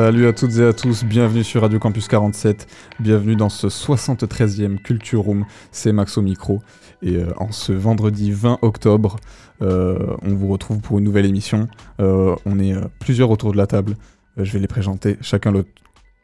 [0.00, 2.68] Salut à toutes et à tous, bienvenue sur Radio Campus 47,
[3.00, 6.62] bienvenue dans ce 73e Culture Room, c'est Max au micro.
[7.02, 9.16] Et euh, en ce vendredi 20 octobre,
[9.60, 11.66] euh, on vous retrouve pour une nouvelle émission.
[12.00, 13.96] Euh, on est plusieurs autour de la table,
[14.36, 15.64] je vais les présenter chacun, le...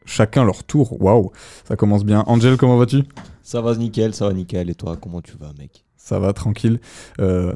[0.05, 1.03] chacun leur tour.
[1.03, 1.33] Waouh,
[1.65, 2.23] ça commence bien.
[2.29, 3.03] Angel, comment vas-tu?
[3.43, 4.71] Ça va nickel, ça va nickel.
[4.71, 5.85] Et toi, comment tu vas, mec?
[5.97, 6.79] Ça va tranquille.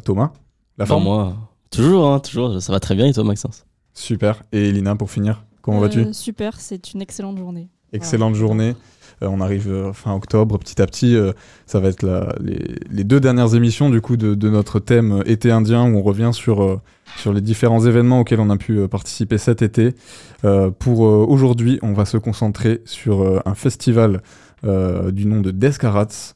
[0.05, 0.33] Thomas
[0.79, 1.05] La forme?
[1.05, 1.37] Moi,
[1.71, 3.07] toujours, hein, toujours, ça va très bien.
[3.07, 3.67] Et toi, Maxence?
[3.95, 4.43] Super.
[4.51, 5.45] Et Elina, pour finir?
[5.69, 7.69] Comment vas-tu euh, Super, c'est une excellente journée.
[7.93, 8.75] Excellente journée.
[9.23, 11.15] Euh, on arrive euh, fin octobre, petit à petit.
[11.67, 12.07] ça va être
[12.41, 16.81] les, deux dernières émissions du coup de, notre thème été indien où on revient sur,
[17.19, 19.95] sur les différents événements auxquels on a pu participer cet été.
[20.79, 24.23] pour aujourd'hui, on va se concentrer sur un festival
[24.63, 26.35] du nom de Descarats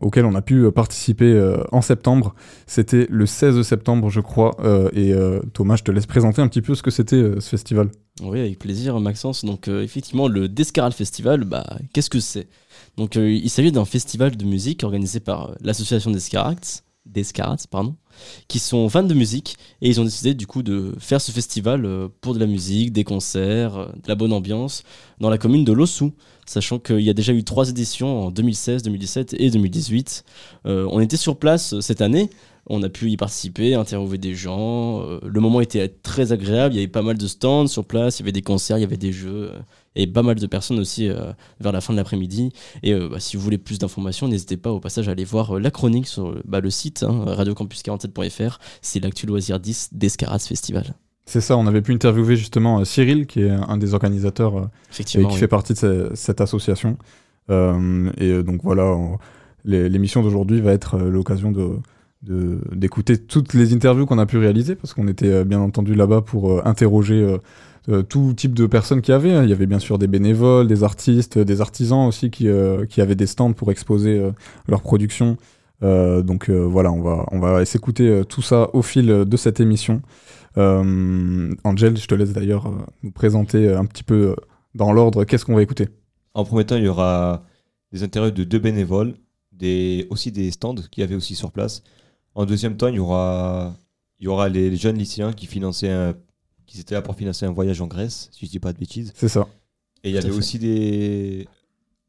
[0.00, 2.34] auquel on a pu euh, participer euh, en septembre.
[2.66, 4.56] C'était le 16 septembre, je crois.
[4.60, 5.14] Euh, et
[5.52, 7.88] Thomas, je te laisse présenter un petit peu ce que c'était ce festival.
[8.22, 9.44] Oui, avec plaisir, Maxence.
[9.44, 12.48] Donc, effectivement, le Descaral Festival, bah, qu'est-ce que c'est?
[12.96, 17.96] Donc, il s'agit d'un festival de musique organisé par l'association Descarats, Descarats, pardon,
[18.48, 22.08] qui sont fans de musique et ils ont décidé du coup de faire ce festival
[22.20, 24.82] pour de la musique, des concerts, de la bonne ambiance
[25.20, 26.12] dans la commune de Lossou
[26.46, 30.24] sachant qu'il y a déjà eu trois éditions en 2016, 2017 et 2018.
[30.66, 32.30] Euh, on était sur place euh, cette année,
[32.66, 35.02] on a pu y participer, interviewer des gens.
[35.02, 38.18] Euh, le moment était très agréable, il y avait pas mal de stands sur place,
[38.18, 39.52] il y avait des concerts, il y avait des jeux,
[39.96, 41.08] et pas mal de personnes aussi
[41.60, 42.52] vers la fin de l'après-midi.
[42.82, 45.70] Et bah, si vous voulez plus d'informations, n'hésitez pas au passage à aller voir la
[45.70, 50.94] chronique sur bah, le site hein, radiocampus47.fr, c'est l'actu loisir 10 d'Escaras Festival.
[51.24, 54.66] C'est ça, on avait pu interviewer justement euh, Cyril, qui est un des organisateurs euh,
[54.98, 56.98] et qui fait partie de cette association.
[57.50, 58.96] Euh, et donc voilà,
[59.64, 61.78] l'émission d'aujourd'hui va être l'occasion de,
[62.72, 66.66] d'écouter toutes les interviews qu'on a pu réaliser, parce qu'on était bien entendu là-bas pour
[66.66, 67.36] interroger
[68.08, 69.32] tout type de personnes qui avaient.
[69.32, 69.42] Hein.
[69.44, 72.48] Il y avait bien sûr des bénévoles, des artistes, des artisans aussi qui,
[72.88, 74.22] qui avaient des stands pour exposer
[74.68, 75.36] leurs productions.
[75.80, 80.00] donc voilà, on va, on va s'écouter tout ça au fil de cette émission.
[80.58, 84.36] Euh, Angel, je te laisse d'ailleurs euh, nous présenter euh, un petit peu
[84.74, 85.88] dans l'ordre qu'est-ce qu'on va écouter?
[86.34, 87.44] En premier temps, il y aura
[87.92, 89.14] des interviews de deux bénévoles,
[89.52, 91.82] des, aussi des stands qu'il y avait aussi sur place.
[92.34, 93.76] En deuxième temps, il y aura,
[94.18, 96.14] il y aura les, jeunes lycéens qui finançaient un,
[96.74, 99.12] qui étaient là pour financer un voyage en Grèce, si je dis pas de bêtises.
[99.14, 99.48] C'est ça.
[100.04, 101.46] Et il y avait aussi des,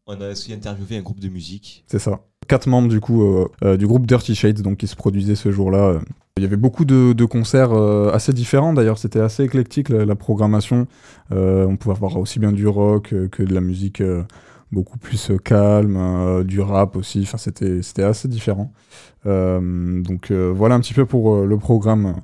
[0.07, 1.83] on a aussi interviewé un groupe de musique.
[1.87, 2.21] C'est ça.
[2.47, 3.23] Quatre membres du coup
[3.61, 6.01] du groupe Dirty Shades, donc qui se produisait ce jour-là
[6.37, 10.87] il y avait beaucoup de, concerts euh, assez différents d'ailleurs, c'était assez éclectique la, programmation.
[11.31, 14.01] Euh, on pouvait avoir aussi bien du rock euh, que de la musique
[14.71, 18.73] beaucoup plus calme, du rap aussi, enfin c'était assez différent.
[19.25, 22.15] donc voilà un petit peu pour le programme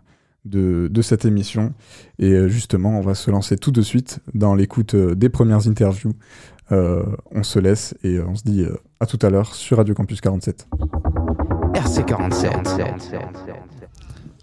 [0.49, 1.73] de, de, cette émission.
[2.17, 6.13] Et justement, on va se lancer tout de suite dans l'écoute des premières interviews.
[6.71, 8.65] on se laisse et on se dit
[8.99, 10.67] à tout à l'heure sur Radio Campus 47.
[11.73, 13.19] RC47.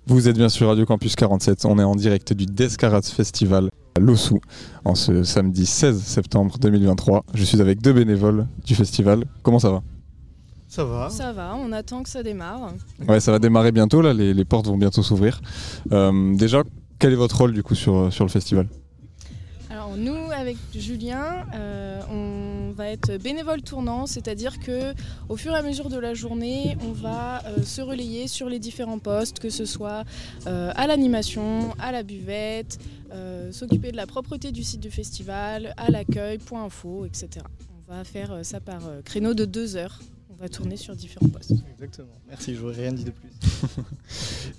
[0.08, 4.00] Vous êtes bien sur Radio Campus 47, on est en direct du Descarats Festival à
[4.00, 4.40] Lossou
[4.84, 7.24] en ce samedi 16 septembre 2023.
[7.34, 9.24] Je suis avec deux bénévoles du festival.
[9.42, 9.82] Comment ça va?
[10.68, 11.08] Ça va.
[11.10, 12.72] Ça va, on attend que ça démarre.
[13.06, 15.40] Ouais, ça va démarrer bientôt, là, les, portes vont bientôt s'ouvrir.
[15.92, 16.62] Euh, déjà,
[16.98, 18.66] quel est votre rôle du coup sur, sur le festival?
[19.76, 24.94] Alors nous, avec Julien, euh, on va être bénévole tournant, c'est-à-dire que
[25.28, 28.58] au fur et à mesure de la journée, on va euh, se relayer sur les
[28.58, 30.04] différents postes, que ce soit
[30.46, 32.78] euh, à l'animation, à la buvette,
[33.50, 37.44] s'occuper de la propreté du site du festival, à l'accueil, point info, etc.
[37.88, 40.00] On va faire ça par créneau de deux heures
[40.38, 41.54] on va tourner sur différents postes.
[41.72, 42.08] Exactement.
[42.28, 43.30] Merci, j'aurais rien dit de plus.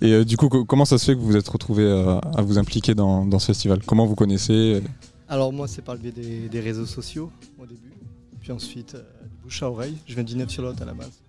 [0.00, 2.94] Et du coup, comment ça se fait que vous vous êtes retrouvé à vous impliquer
[2.94, 3.80] dans, dans, ce festival?
[3.84, 4.82] Comment vous connaissez?
[5.30, 7.92] Alors moi c'est par le biais des, réseaux sociaux au début,
[8.40, 9.02] puis ensuite euh,
[9.42, 9.96] bouche à oreille.
[10.06, 11.20] Je viens du sur lot à la base,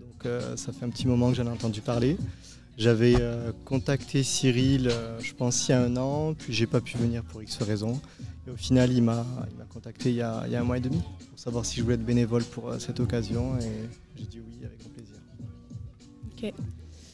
[0.00, 2.16] donc euh, ça fait un petit moment que j'en ai entendu parler.
[2.76, 4.90] J'avais euh, contacté Cyril,
[5.20, 8.00] je pense il y a un an, puis j'ai pas pu venir pour X raisons.
[8.46, 9.24] Et au final il m'a
[9.72, 11.00] contacté il y, a, il y, a, un mois et demi
[11.30, 14.78] pour savoir si je voulais être bénévole pour cette occasion et j'ai dit oui avec
[14.78, 15.16] grand plaisir.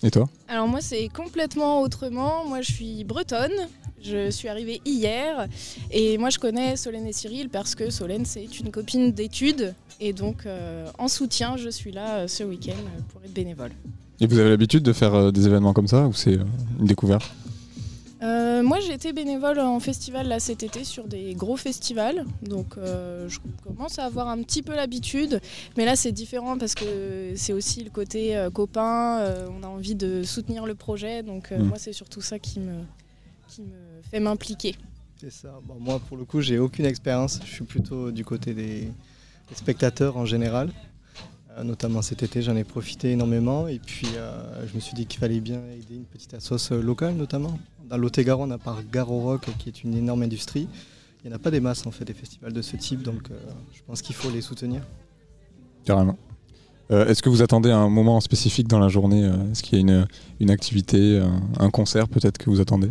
[0.02, 0.28] Et toi?
[0.48, 2.46] Alors moi c'est complètement autrement.
[2.46, 3.52] Moi je suis bretonne.
[4.02, 5.46] Je suis arrivée hier
[5.92, 10.12] et moi je connais Solène et Cyril parce que Solène c'est une copine d'études et
[10.12, 13.70] donc euh, en soutien je suis là euh, ce week-end pour être bénévole.
[14.20, 16.34] Et vous avez l'habitude de faire euh, des événements comme ça ou c'est
[16.80, 17.32] une découverte?
[18.22, 23.38] Moi j'ai été bénévole en festival là cet été sur des gros festivals, donc je
[23.64, 25.40] commence à avoir un petit peu l'habitude,
[25.76, 30.22] mais là c'est différent parce que c'est aussi le côté copain, on a envie de
[30.22, 31.62] soutenir le projet, donc mmh.
[31.62, 32.84] moi c'est surtout ça qui me,
[33.48, 34.76] qui me fait m'impliquer.
[35.22, 35.60] C'est ça.
[35.78, 37.38] moi, pour le coup, j'ai aucune expérience.
[37.44, 38.88] Je suis plutôt du côté des,
[39.54, 40.70] spectateurs en général.
[41.50, 43.68] Euh, notamment cet été, j'en ai profité énormément.
[43.68, 47.14] Et puis, euh, je me suis dit qu'il fallait bien aider une petite association locale,
[47.14, 47.56] notamment.
[47.88, 50.68] Dans l'Ot-et-Garonne, à part Garo Rock, qui est une énorme industrie,
[51.22, 53.02] il n'y en a pas des masses, en fait, des festivals de ce type.
[53.02, 53.38] Donc, euh,
[53.72, 54.82] je pense qu'il faut les soutenir.
[55.84, 56.16] Carrément.
[56.90, 60.06] Est-ce que vous attendez un moment spécifique dans la journée Est-ce qu'il y a une,
[60.40, 61.22] une activité,
[61.58, 62.90] un concert peut-être que vous attendez?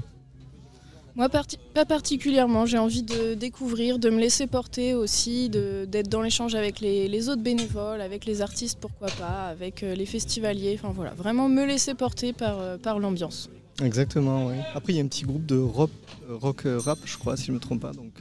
[1.15, 2.65] Moi, pas particulièrement.
[2.65, 7.41] J'ai envie de découvrir, de me laisser porter aussi, d'être dans l'échange avec les, autres
[7.41, 10.79] bénévoles, avec les artistes, pourquoi pas, avec euh, les festivaliers.
[10.81, 13.49] Enfin voilà, vraiment me laisser porter par, euh, par l'ambiance.
[13.83, 14.55] Exactement, oui.
[14.75, 15.91] Après, il y a un petit groupe de rock,
[16.29, 17.91] rock euh, rap, je crois, si je ne me trompe pas.
[17.93, 18.11] Donc,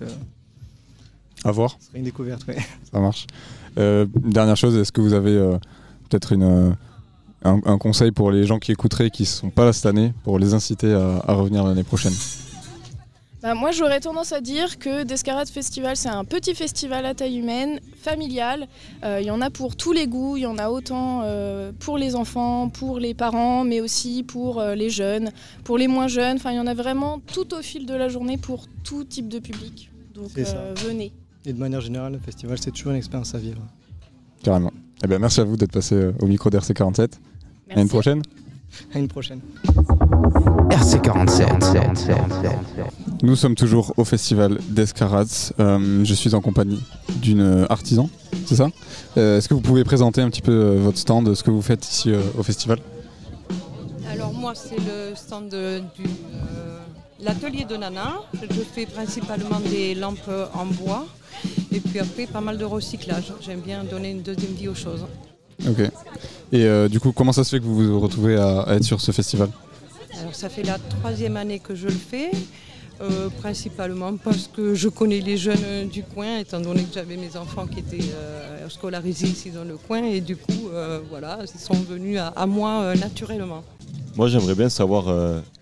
[1.44, 1.76] à voir.
[1.80, 2.54] Ce serait une découverte, oui.
[2.92, 3.26] Ça marche.
[3.76, 5.36] dernière chose, est-ce que vous avez
[6.08, 6.76] peut-être une.
[7.42, 10.12] Un, conseil pour les gens qui écouteraient et qui ne sont pas là cette année
[10.24, 12.12] pour les inciter à revenir l'année prochaine?
[13.42, 17.38] Bah, moi, j'aurais tendance à dire que Descarade Festival, c'est un petit festival à taille
[17.38, 18.68] humaine, familial.
[19.02, 21.72] Euh, il y en a pour tous les goûts, il y en a autant euh,
[21.78, 25.30] pour les enfants, pour les parents, mais aussi pour euh, les jeunes,
[25.64, 26.36] pour les moins jeunes.
[26.36, 29.28] Enfin, il y en a vraiment tout au fil de la journée pour tout type
[29.28, 29.90] de public.
[30.14, 31.12] Donc, venez.
[31.46, 33.62] Et de manière générale, le festival, c'est toujours une expérience à vivre.
[34.42, 34.72] Carrément.
[35.02, 37.12] Eh bien, merci à vous d'être passé au micro d'RC47.
[37.70, 38.22] À une prochaine.
[38.94, 39.40] À une prochaine.
[40.30, 42.14] RC47.
[43.22, 45.28] Nous sommes toujours au festival d'Escarades.
[45.58, 46.80] Euh, je suis en compagnie
[47.16, 48.08] d'une artisan,
[48.46, 48.68] c'est ça?
[49.16, 51.62] Euh, Est-ce que vous pouvez présenter un petit peu euh, votre stand, ce que vous
[51.62, 52.78] faites ici au festival?
[54.12, 55.82] Alors moi c'est le stand de,
[57.20, 58.14] l'atelier de Nana.
[58.34, 61.06] Je fais principalement des lampes en bois
[61.72, 63.32] et puis après pas mal de recyclage.
[63.40, 65.04] J'aime bien donner une deuxième vie aux choses.
[65.68, 65.90] Ok.
[66.52, 69.12] Et du coup, comment ça se fait que vous vous retrouvez à être sur ce
[69.12, 69.50] festival?
[70.18, 72.30] Alors ça fait la troisième année que je le fais,
[73.00, 77.36] euh, principalement parce que je connais les jeunes du coin, étant donné que j'avais mes
[77.36, 81.60] enfants qui étaient euh, scolarisés ici dans le coin, et du coup, euh, voilà, ils
[81.60, 83.62] sont venus à, moi naturellement.
[84.16, 85.04] Moi j'aimerais bien savoir,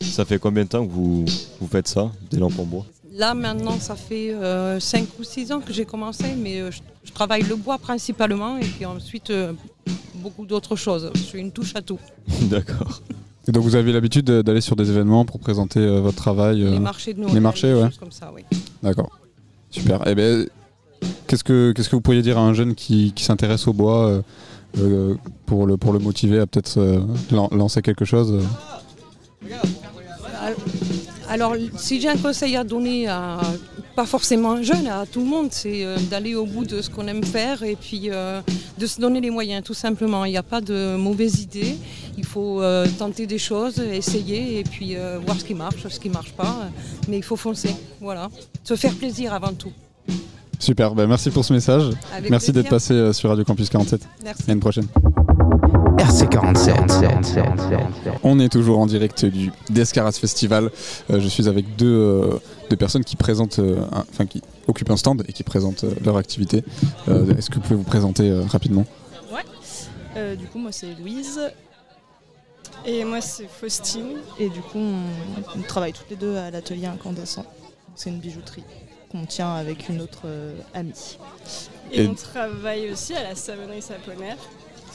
[0.00, 1.24] ça fait combien de temps que vous,
[1.60, 2.86] vous faites ça, des lampes en bois?
[3.12, 4.34] Là maintenant ça fait
[4.80, 8.64] 5 ou 6 ans que j'ai commencé, mais je, je, travaille le bois principalement et
[8.64, 9.32] puis ensuite
[10.14, 11.10] beaucoup d'autres choses.
[11.14, 11.98] Je suis une touche à tout.
[12.42, 13.02] D'accord.
[13.48, 16.66] Et donc vous avez l'habitude d'aller sur des événements pour présenter euh, votre travail Les
[16.66, 17.88] euh, marchés de Noël, les marchés, ouais.
[17.98, 18.42] comme ça, oui.
[18.82, 19.08] D'accord.
[19.70, 20.02] Super.
[20.06, 20.46] Eh ben,
[21.26, 24.22] qu'est-ce que qu'est-ce que vous pourriez dire à un jeune qui, qui s'intéresse au bois
[24.78, 25.14] euh,
[25.46, 26.78] pour le pour le motiver à peut-être
[27.50, 28.38] lancer quelque chose
[31.38, 33.38] alors, si j'ai un conseil à donner à
[33.94, 37.06] pas forcément un jeune, à tout le monde, c'est d'aller au bout de ce qu'on
[37.06, 38.10] aime faire et puis
[38.78, 40.24] de se donner les moyens, tout simplement.
[40.24, 41.76] Il n'y a pas de mauvaises idées.
[42.18, 46.00] Il faut euh, tenter des choses, essayer et puis euh, voir ce qui marche, ce
[46.00, 46.68] qui ne marche pas.
[47.08, 48.28] Mais il faut foncer, voilà.
[48.64, 49.72] Se faire plaisir avant tout.
[50.58, 51.92] Super, ben, merci pour ce message.
[52.28, 54.02] merci d'être passé euh, sur Radio Campus 47.
[54.24, 54.42] Merci.
[54.48, 54.86] À une prochaine.
[55.98, 58.18] RC47.
[58.22, 60.70] On est toujours en direct du Descaras Festival.
[61.10, 62.40] je suis avec deux,
[62.70, 63.60] deux personnes qui présentent,
[64.10, 66.64] enfin qui occupent un stand et qui présentent leur activité.
[67.06, 68.84] Est-ce que vous pouvez vous présenter rapidement?
[69.32, 70.36] Ouais.
[70.36, 71.40] du coup, moi c'est Louise.
[72.84, 74.18] Et moi, c'est Faustine.
[74.38, 77.44] Et du coup, on, travaille toutes les deux à l'atelier incandescent.
[77.94, 78.64] C'est une bijouterie
[79.10, 81.18] qu'on tient avec une autre euh, amie.
[81.90, 84.36] Et, on travaille aussi à la savonnerie saponaire.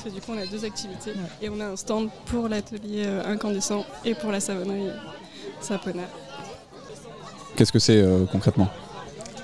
[0.03, 1.13] Parce que du coup, on a deux activités.
[1.41, 4.89] Et on a un stand pour l'atelier euh, incandescent et pour la savonnerie
[5.61, 6.09] saponaire.
[7.55, 8.67] Qu'est-ce que c'est euh, concrètement?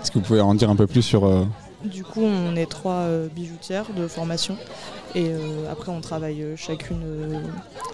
[0.01, 1.47] Est-ce que vous pouvez en dire un peu plus sur...
[1.83, 4.57] Du coup, on est trois bijoutières de formation.
[5.15, 7.41] Et euh, après, on travaille euh, chacune euh,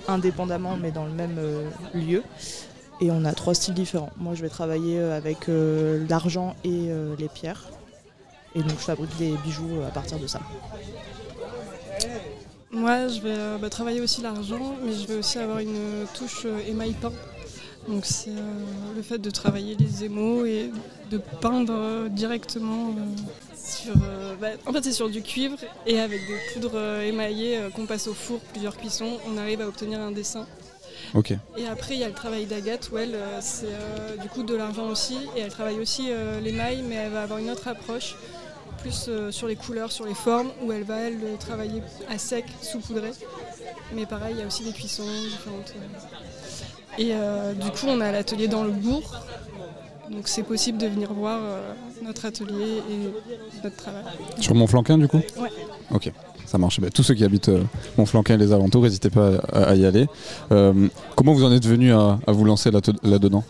[0.08, 1.40] indépendamment, mais dans le même
[1.94, 2.24] lieu.
[3.00, 4.10] Et on a trois styles différents.
[4.18, 5.50] Moi, je vais travailler avec
[6.10, 7.66] l'argent et les pierres.
[8.56, 10.40] Et donc, je fabrique des bijoux à partir de ça.
[12.76, 16.92] Moi, je vais bah, travailler aussi l'argent, mais je vais aussi avoir une touche émail
[16.92, 17.14] peint.
[17.88, 18.34] Donc, c'est
[18.96, 20.72] le fait de travailler les émaux et
[21.10, 22.94] de peindre directement
[24.42, 28.14] bah, en fait, c'est sur du cuivre et avec des poudres émaillées qu'on passe au
[28.14, 30.46] four, plusieurs cuissons, on arrive à obtenir un dessin.
[31.58, 33.68] Et après, il y a le travail d'Agathe où elle, c'est
[34.22, 35.18] du coup de l'argent aussi.
[35.38, 36.10] Et elle travaille aussi
[36.44, 38.16] l'émail, mais elle va avoir une autre approche
[38.86, 42.46] plus euh, sur les couleurs, sur les formes, où elle va elle travailler à sec,
[42.62, 43.10] sous poudré.
[43.96, 45.74] Mais pareil, il y a aussi des cuissons différentes.
[45.76, 47.02] Euh.
[47.02, 49.12] Et euh, du coup, on a l'atelier dans le bourg.
[50.12, 51.42] Donc c'est possible de venir voir
[52.04, 54.04] notre atelier et notre travail.
[54.40, 55.22] Sur Montflanquin du coup?
[55.36, 55.50] Ouais.
[55.90, 56.12] Ok,
[56.46, 56.80] ça marche.
[56.80, 57.50] Bah, tous ceux qui habitent
[57.98, 60.06] Montflanquin et les alentours, n'hésitez pas à, y aller.
[61.16, 63.44] comment vous en êtes venu à, à vous lancer là-dedans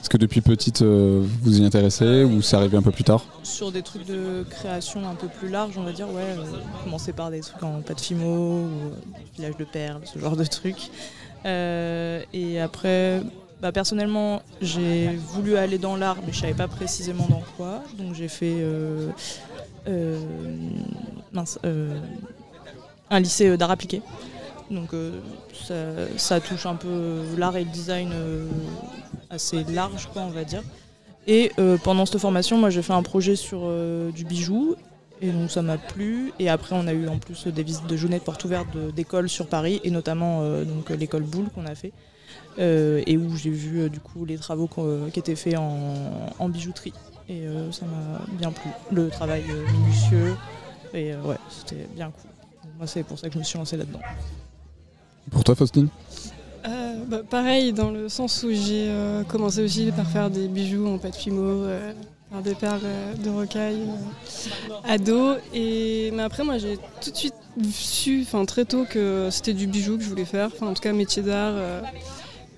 [0.00, 3.24] est-ce que depuis petite, euh, vous y intéressez ou c'est arrivé un peu plus tard
[3.42, 6.22] Sur des trucs de création un peu plus large, on va dire, ouais.
[6.22, 6.44] Euh,
[6.84, 8.68] commencer par des trucs en pâte fimo euh,
[9.36, 10.90] village de perles, ce genre de trucs.
[11.44, 13.22] et après,
[13.60, 17.82] bah, personnellement, j'ai voulu aller dans l'art, mais je savais pas précisément dans quoi.
[17.98, 18.64] Donc j'ai fait
[23.10, 24.00] un lycée d'art appliqué.
[24.70, 24.90] Donc
[26.16, 28.12] ça, touche un peu l'art et le design
[29.30, 30.62] assez large, quoi, on va dire.
[31.26, 34.74] Et euh, pendant cette formation, moi j'ai fait un projet sur euh, du bijou.
[35.20, 36.32] Et donc ça m'a plu.
[36.38, 39.28] Et après, on a eu en plus des visites de journées de porte ouverte d'écoles
[39.28, 41.92] sur Paris, et notamment euh, donc l'école Boulle qu'on a fait,
[42.58, 44.68] et où j'ai vu du coup les travaux
[45.12, 46.94] qui étaient faits en, bijouterie.
[47.28, 48.70] Et ça m'a bien plu.
[48.90, 50.34] Le travail minutieux,
[50.94, 52.30] et ouais, c'était bien cool.
[52.78, 54.00] moi, c'est pour ça que je me suis lancée là-dedans.
[55.30, 55.88] Pour toi, Faustine?
[56.68, 60.86] Euh, bah, pareil, dans le sens où j'ai euh, commencé aussi par faire des bijoux
[60.86, 61.92] en pâte fimo, euh,
[62.30, 62.80] faire des perles
[63.22, 63.82] de rocaille
[64.84, 65.34] ado.
[65.54, 67.34] Et, mais après, moi, j'ai tout de suite
[67.72, 71.22] su, très tôt, que c'était du bijou que je voulais faire, en tout cas métier
[71.22, 71.54] d'art.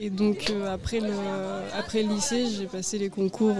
[0.00, 1.12] et donc, après, le,
[1.79, 3.57] après lycée, j'ai passé les concours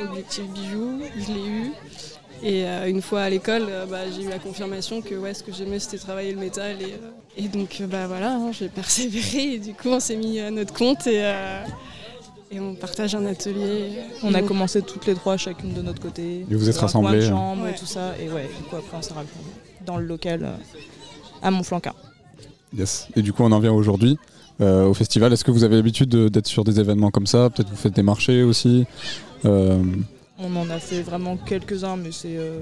[0.00, 1.72] Objectif Bijoux, je l'ai eu.
[2.42, 5.42] Et euh, une fois à l'école, euh, bah, j'ai eu la confirmation que ouais, ce
[5.42, 6.76] que j'aimais c'était travailler le métal.
[6.82, 6.94] Et,
[7.42, 10.74] euh, donc bah, voilà, hein, j'ai persévéré et du coup on s'est mis à notre
[10.74, 11.22] compte et,
[12.50, 14.00] et on partage un atelier.
[14.22, 16.46] On a commencé toutes les trois chacune de notre côté.
[16.50, 17.30] Et vous êtes rassemblés hein.
[17.30, 18.12] chambre et tout ça.
[18.20, 19.14] Et ouais, du coup après on s'est
[19.84, 20.48] dans le local
[21.42, 21.94] à Montflanquin.
[22.76, 23.08] Yes.
[23.16, 24.18] Et du coup on en vient aujourd'hui.
[24.60, 27.50] au festival, est-ce que vous avez l'habitude d'être sur des événements comme ça?
[27.50, 28.86] Peut-être vous faites des marchés aussi
[30.38, 32.60] on en a fait vraiment quelques-uns, mais c'est euh,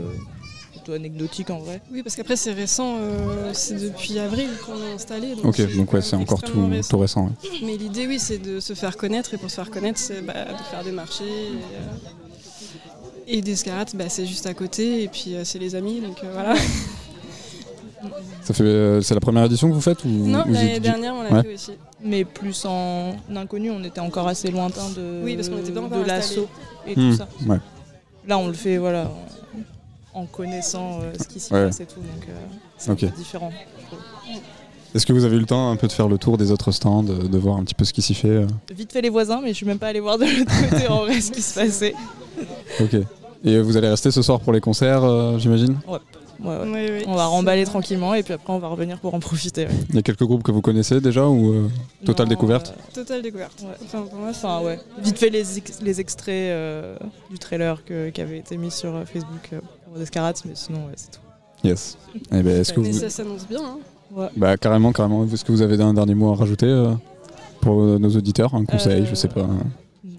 [0.72, 1.80] plutôt anecdotique en vrai.
[1.92, 5.34] Oui, parce qu'après c'est récent, euh, c'est depuis avril qu'on est installé.
[5.34, 7.30] Donc ok, donc ouais, c'est encore tout récent.
[7.62, 10.32] Mais l'idée, oui, c'est de se faire connaître, et pour se faire connaître, c'est bah,
[10.32, 11.24] de faire des marchés.
[13.26, 16.18] Et, euh, des scarates, bah, c'est juste à côté, et puis c'est les amis, donc
[16.32, 16.54] voilà.
[18.42, 21.42] Ça fait, c'est la première édition que vous faites ou Non, l'année dernière on l'a
[21.42, 21.72] fait aussi.
[22.02, 26.06] Mais plus en inconnu, on était encore assez lointain de, oui, parce qu'on était de
[26.06, 26.46] l'assaut
[26.86, 27.28] et tout hmm, ça.
[28.26, 29.10] Là, on le fait voilà,
[30.14, 32.32] en, connaissant euh, ce qui s'y passe et tout, donc euh,
[32.78, 33.52] c'est différent.
[34.94, 36.70] Est-ce que vous avez eu le temps un peu de faire le tour des autres
[36.70, 38.46] stands, de, voir un petit peu ce qui s'y fait euh?
[38.74, 41.00] Vite fait les voisins, mais je suis même pas allé voir de l'autre côté en
[41.00, 41.94] vrai ce qui se passait.
[42.80, 42.96] Ok.
[43.44, 45.76] Et vous allez rester ce soir pour les concerts, j'imagine?
[45.86, 45.98] Ouais.
[46.44, 49.66] On va remballer tranquillement et puis après on va revenir pour en profiter.
[49.90, 51.68] Il y a quelques groupes que vous connaissez déjà ou euh,
[52.04, 53.64] Total Découverte Total Découverte.
[54.28, 54.78] Enfin, ouais.
[55.02, 55.44] Vite fait les,
[55.82, 56.96] les extraits euh,
[57.30, 59.50] du trailer qui avait été mis sur euh, Facebook
[59.84, 61.20] pour Descarats, mais sinon c'est tout.
[61.62, 61.96] Yes.
[62.30, 63.60] Eh ben, est-ce que mais ça s'annonce bien.
[63.64, 64.28] Hein.
[64.36, 65.24] Bah carrément, carrément.
[65.24, 66.92] Est-ce que vous avez un dernier mot à rajouter
[67.60, 69.48] pour nos auditeurs Un conseil, je sais pas.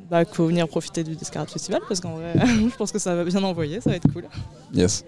[0.09, 3.15] Bah, il faut venir profiter du Descarats Festival parce qu'en vrai, je pense que ça
[3.15, 4.25] va bien envoyer, ça va être cool.
[4.73, 5.03] Yes.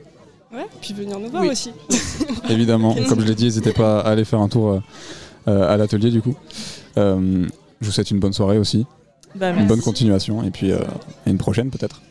[0.51, 1.73] Ouais, puis venir nous voir aussi.
[2.49, 4.79] Évidemment, comme je l'ai dit, n'hésitez pas à aller faire un tour euh,
[5.47, 6.35] euh, à l'atelier du coup.
[6.97, 7.45] Euh,
[7.81, 8.85] je vous souhaite une bonne soirée aussi.
[9.35, 10.71] Bah, une bonne continuation et puis
[11.25, 12.01] une prochaine peut-être.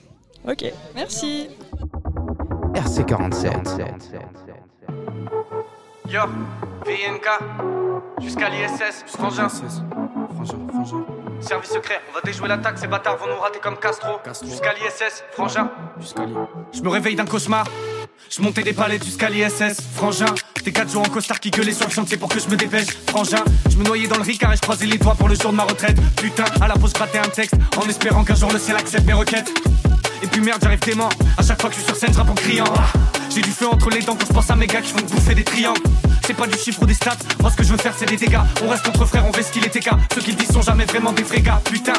[0.47, 1.49] Ok, merci.
[2.75, 3.81] RC47.
[6.09, 6.21] Yo,
[6.85, 9.49] VNK, jusqu'à l'ISS, frangin.
[9.49, 11.05] Frangin, frangin.
[11.41, 14.19] Service secret, on va déjouer l'attaque, ces bâtards vont nous rater comme Castro.
[14.45, 15.71] Jusqu'à l'ISS, frangin.
[15.99, 16.27] Jusqu'à
[16.73, 17.67] Je me réveille d'un cauchemar.
[18.29, 20.27] Je montais des palettes jusqu'à l'ISS, frangin.
[20.65, 22.89] T'es 4 jours en costard qui gueulaient sur le chantier pour que je me dépêche,
[23.07, 23.43] frangin.
[23.71, 25.57] Je me noyais dans le ricard et je croisais les doigts pour le jour de
[25.57, 25.97] ma retraite.
[26.17, 29.13] Putain, à la pause, je un texte en espérant qu'un jour le ciel accepte mes
[29.13, 29.53] requêtes.
[30.23, 31.09] Et puis merde, j'arrive dément.
[31.39, 32.65] À chaque fois que je suis sur scène, je en criant.
[33.31, 35.35] J'ai du feu entre les dents quand je pense à mes gars qui font bouffer
[35.35, 35.83] des triangles.
[36.27, 38.17] C'est pas du chiffre ou des stats, moi ce que je veux faire c'est des
[38.17, 38.41] dégâts.
[38.65, 39.97] On reste entre frères, on fait qu'il était cas.
[40.15, 41.93] Ceux qui disent sont jamais vraiment des gars, putain.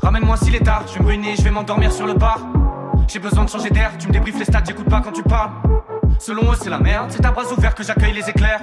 [0.00, 2.38] Ramène-moi s'il est tard, je vais me ruiner, je vais m'endormir sur le bar.
[3.06, 5.50] J'ai besoin de changer d'air, tu me débriefes les stats, j'écoute pas quand tu parles.
[6.18, 8.60] Selon eux, c'est la merde, c'est ta bras ouvert que j'accueille les éclairs.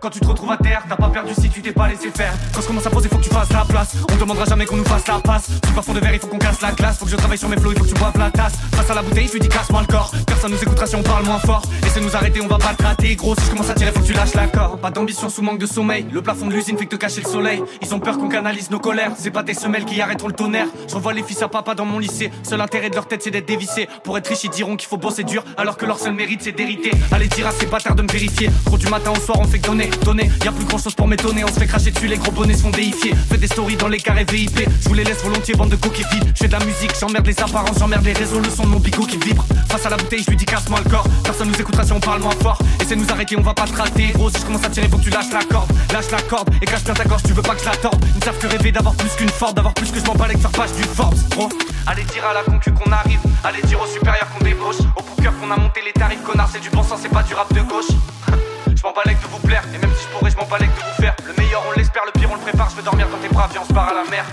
[0.00, 2.32] Quand tu te retrouves à terre, t'as pas perdu si tu t'es pas laissé faire.
[2.54, 3.96] Quand je commence à poser, faut que tu fasses la place.
[4.12, 5.46] On demandera jamais qu'on nous fasse la passe.
[5.46, 6.98] Sous plafond de verre, il faut qu'on casse la glace.
[6.98, 8.52] Faut que je travaille sur mes flots, il faut que tu boives la tasse.
[8.72, 10.12] Face à la bouteille, je lui dis casse-moi le corps.
[10.24, 11.62] Personne nous écoutera si on parle moins fort.
[11.84, 13.16] Et c'est nous arrêter, on va pas te rater.
[13.16, 14.80] Gros, si je commence à tirer, faut que tu lâches la corde.
[14.80, 16.06] Pas d'ambition sous manque de sommeil.
[16.12, 17.60] Le plafond de l'usine fait que te cacher le soleil.
[17.82, 19.10] Ils ont peur qu'on canalise nos colères.
[19.16, 20.68] C'est pas tes semelles qui arrêteront le tonnerre.
[20.88, 22.30] J'envoie les fils à papa dans mon lycée.
[22.44, 23.88] Seul intérêt de leur tête, c'est d'être dévissé.
[24.04, 25.42] Pour être riche, ils diront qu'il faut bosser dur.
[25.56, 26.77] Alors que leur seul mérite, c'est d'hériter.
[27.10, 28.50] Allez, dire à ces bâtards de me vérifier.
[28.66, 30.30] Gros, du matin au soir, on fait que donner, donner.
[30.44, 31.44] Y a plus grand chose pour m'étonner.
[31.44, 33.14] On se fait cracher dessus, les gros bonnets se font déifier.
[33.30, 34.68] Fais des stories dans les carrés VIP.
[34.82, 36.32] Je vous les laisse volontiers, bande de coquilles vides.
[36.34, 38.40] Je de la musique, j'emmerde les apparences, j'emmerde les réseaux.
[38.40, 39.44] Le son de mon bigot qui vibre.
[39.68, 41.06] Face à la bouteille, je lui dis casse-moi le corps.
[41.24, 42.58] Personne nous écoutera si on parle moins fort.
[42.80, 44.08] Et c'est nous arrêter, on va pas te rater.
[44.14, 45.70] Gros, si je commence à tirer, faut que tu lâches la corde.
[45.92, 48.02] Lâche la corde et cache bien ta gorge, tu veux pas que je la torde.
[48.14, 50.26] Ils ne savent que rêver d'avoir plus qu'une Ford, d'avoir plus que je m'en bats
[50.26, 51.18] avec faire page du Forbes.
[51.30, 51.48] Gros,
[51.86, 53.20] allez dire à la concu qu'on arrive.
[53.44, 54.80] Allez dire au supérieur qu'on débauche.
[54.96, 55.02] Au
[55.40, 57.88] qu'on a monté les tarifs, connard, bon sens, c'est pas du rap de gauche.
[58.76, 60.80] Je m'en balèque de vous plaire, et même si je pourrais, je m'en balèque de
[60.80, 61.16] vous faire.
[61.26, 62.70] Le meilleur, on l'espère, le pire, on le prépare.
[62.70, 64.24] Je veux dormir quand t'es brave, viens, on se part à la mer.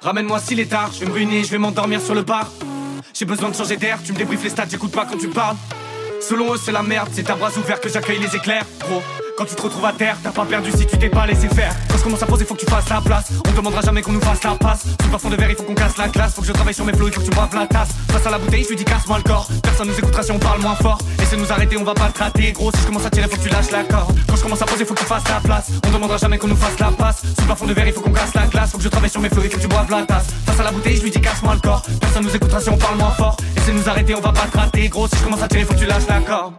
[0.00, 2.48] Ramène-moi s'il est tard, je vais me ruiner, je vais m'endormir sur le bar.
[3.12, 5.56] J'ai besoin de changer d'air, tu me débriefes les stats, j'écoute pas quand tu parles.
[6.20, 9.02] Selon eux, c'est la merde, c'est à bras ouverts que j'accueille les éclairs, gros.
[9.36, 11.74] Quand tu te retrouves à terre, t'as pas perdu si tu t'es pas laissé faire.
[11.88, 13.30] Quand je commence à poser, faut que tu fasses la place.
[13.48, 14.82] On demandera jamais qu'on nous fasse la passe.
[14.82, 16.34] Sous plafond de verre, il faut qu'on casse la glace.
[16.34, 17.88] Faut que je travaille sur mes flots, il faut que tu boives la tasse.
[18.08, 19.48] Face à la bouteille, je lui dis casse-moi le corps.
[19.62, 20.98] Personne nous écoutera si on parle moins fort.
[21.20, 22.52] Et c'est nous arrêter, on va pas te rater.
[22.52, 24.14] Gros, si je commence à tirer, faut que tu lâches la corde.
[24.28, 25.70] Quand je commence à poser, faut que tu fasses la place.
[25.86, 27.22] On demandera jamais qu'on nous fasse la passe.
[27.38, 28.70] Sous plafond de verre, il faut qu'on casse la glace.
[28.70, 30.26] Faut que je travaille sur mes flots, faut que tu boives la tasse.
[30.46, 31.82] Face à la bouteille, je lui dis casse-moi le corps.
[32.00, 33.36] Personne nous écoutera si on parle moins fort.
[33.56, 34.42] Et c'est nous arrêter, on va pas.
[34.88, 36.54] Gros, si je commence à tirer, faut que tu lâches la corde.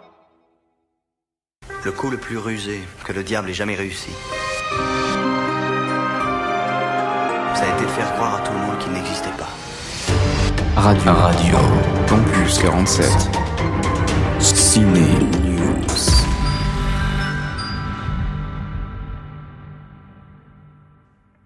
[1.85, 4.11] Le coup le plus rusé que le diable ait jamais réussi.
[7.55, 9.49] Ça a été de faire croire à tout le monde qu'il n'existait pas.
[10.79, 11.11] Radio.
[11.11, 11.57] Radio.
[12.07, 13.05] Campus 47.
[14.39, 15.01] Ciné
[15.43, 15.83] News.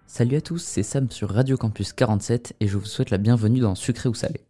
[0.06, 3.62] Salut à tous, c'est Sam sur Radio Campus 47 et je vous souhaite la bienvenue
[3.62, 4.42] dans Sucré ou Salé.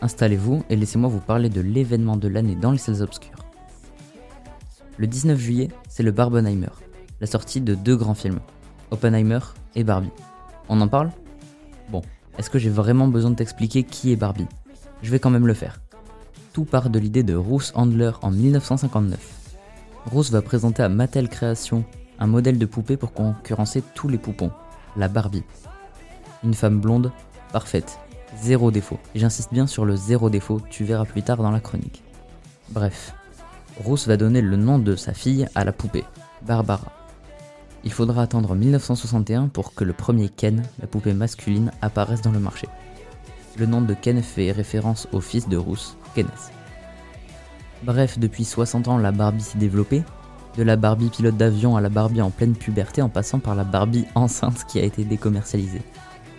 [0.00, 3.49] Installez-vous et laissez-moi vous parler de l'événement de l'année dans les salles obscures.
[5.00, 6.68] Le 19 juillet, c'est le Barbenheimer,
[7.22, 8.40] la sortie de deux grands films,
[8.90, 9.38] Oppenheimer
[9.74, 10.10] et Barbie.
[10.68, 11.10] On en parle?
[11.88, 12.02] Bon,
[12.36, 14.46] est-ce que j'ai vraiment besoin de t'expliquer qui est Barbie?
[15.02, 15.80] Je vais quand même le faire.
[16.52, 19.18] Tout part de l'idée de Ruth Handler en 1959.
[20.12, 21.82] Ruth va présenter à Mattel Création
[22.18, 24.50] un modèle de poupée pour concurrencer tous les poupons,
[24.98, 25.44] la Barbie.
[26.44, 27.10] Une femme blonde,
[27.54, 27.98] parfaite,
[28.42, 28.98] zéro défaut.
[29.14, 32.02] J'insiste bien sur le zéro défaut, tu verras plus tard dans la chronique.
[32.68, 33.14] Bref,
[33.80, 36.04] Rose va donner le nom de sa fille à la poupée,
[36.42, 36.92] Barbara.
[37.82, 42.40] Il faudra attendre 1961 pour que le premier Ken, la poupée masculine, apparaisse dans le
[42.40, 42.68] marché.
[43.56, 46.52] Le nom de Ken fait référence au fils de Ruth, Kenneth.
[47.82, 50.02] Bref, depuis 60 ans, la Barbie s'est développée,
[50.58, 53.64] de la Barbie pilote d'avion à la Barbie en pleine puberté en passant par la
[53.64, 55.82] Barbie enceinte qui a été décommercialisée.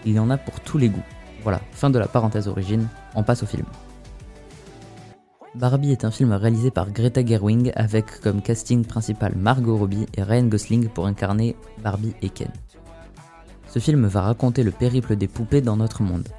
[0.05, 1.01] Il y en a pour tous les goûts.
[1.41, 3.65] Voilà, fin de la parenthèse origine, on passe au film.
[5.53, 10.23] Barbie est un film réalisé par Greta Gerwig avec comme casting principal Margot Robbie et
[10.23, 12.51] Ryan Gosling pour incarner Barbie et Ken.
[13.67, 16.29] Ce film va raconter le périple des poupées dans notre monde.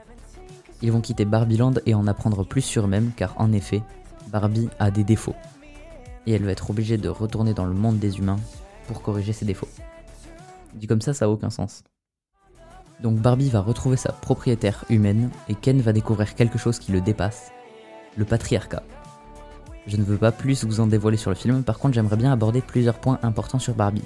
[0.80, 3.82] Ils vont quitter Barbieland et en apprendre plus sur eux-mêmes car en effet,
[4.28, 5.36] Barbie a des défauts.
[6.26, 8.40] Et elle va être obligée de retourner dans le monde des humains
[8.86, 9.68] pour corriger ses défauts.
[10.72, 11.84] Dit comme ça, ça a aucun sens.
[13.02, 17.02] Donc Barbie va retrouver sa propriétaire humaine et Ken va découvrir quelque chose qui le
[17.02, 17.50] dépasse,
[18.16, 18.82] le patriarcat.
[19.86, 22.32] Je ne veux pas plus vous en dévoiler sur le film, par contre j'aimerais bien
[22.32, 24.04] aborder plusieurs points importants sur Barbie.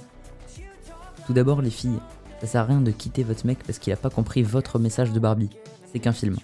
[1.27, 1.99] Tout d'abord les filles,
[2.41, 5.13] ça sert à rien de quitter votre mec parce qu'il a pas compris votre message
[5.13, 5.51] de Barbie,
[5.93, 6.37] c'est qu'un film.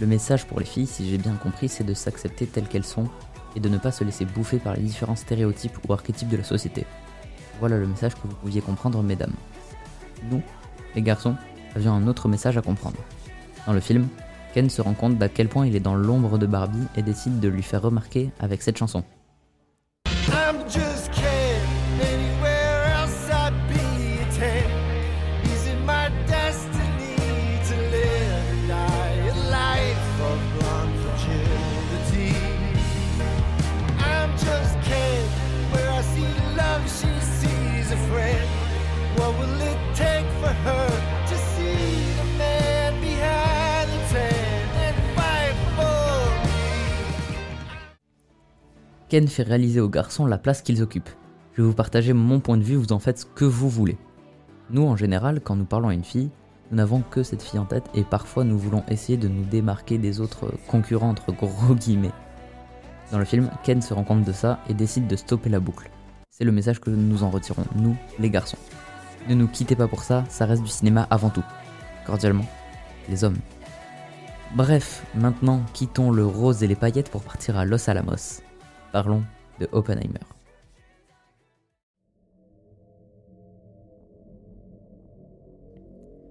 [0.00, 3.08] Le message pour les filles, si j'ai bien compris, c'est de s'accepter telles qu'elles sont
[3.54, 6.44] et de ne pas se laisser bouffer par les différents stéréotypes ou archétypes de la
[6.44, 6.84] société.
[7.58, 9.32] Voilà le message que vous pouviez comprendre mesdames.
[10.30, 10.42] Nous,
[10.94, 11.36] les garçons,
[11.74, 12.98] avions un autre message à comprendre.
[13.66, 14.08] Dans le film,
[14.56, 17.40] Ken se rend compte d'à quel point il est dans l'ombre de Barbie et décide
[17.40, 19.04] de lui faire remarquer avec cette chanson.
[49.08, 51.10] Ken fait réaliser aux garçons la place qu'ils occupent.
[51.52, 53.96] Je vais vous partager mon point de vue, vous en faites ce que vous voulez.
[54.70, 56.30] Nous, en général, quand nous parlons à une fille,
[56.70, 59.98] nous n'avons que cette fille en tête et parfois nous voulons essayer de nous démarquer
[59.98, 62.10] des autres concurrents entre gros guillemets.
[63.12, 65.88] Dans le film, Ken se rend compte de ça et décide de stopper la boucle.
[66.30, 68.58] C'est le message que nous en retirons, nous, les garçons.
[69.28, 71.44] Ne nous quittez pas pour ça, ça reste du cinéma avant tout.
[72.04, 72.46] Cordialement,
[73.08, 73.38] les hommes.
[74.56, 78.42] Bref, maintenant quittons le rose et les paillettes pour partir à Los Alamos.
[78.96, 79.24] Parlons
[79.60, 80.24] de Oppenheimer.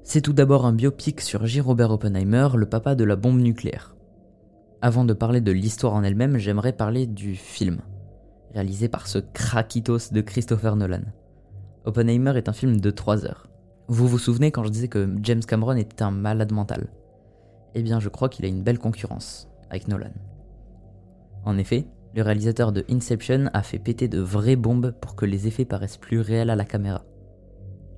[0.01, 1.62] C'est tout d'abord un biopic sur J.
[1.62, 3.95] Robert Oppenheimer, le papa de la bombe nucléaire.
[4.82, 7.82] Avant de parler de l'histoire en elle-même, j'aimerais parler du film,
[8.56, 11.04] réalisé par ce craquitos de Christopher Nolan.
[11.84, 13.47] Oppenheimer est un film de 3 heures.
[13.89, 16.88] Vous vous souvenez quand je disais que James Cameron était un malade mental?
[17.75, 20.13] Eh bien, je crois qu'il a une belle concurrence avec Nolan.
[21.43, 25.47] En effet, le réalisateur de Inception a fait péter de vraies bombes pour que les
[25.47, 27.04] effets paraissent plus réels à la caméra.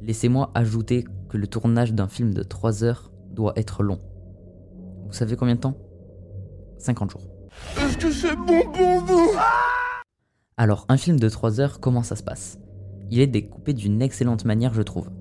[0.01, 3.99] Laissez-moi ajouter que le tournage d'un film de 3 heures doit être long.
[5.05, 5.77] Vous savez combien de temps?
[6.79, 7.21] 50 jours.
[7.79, 9.31] Est-ce que c'est bon pour vous
[10.57, 12.59] Alors, un film de 3 heures, comment ça se passe?
[13.11, 15.11] Il est découpé d'une excellente manière, je trouve.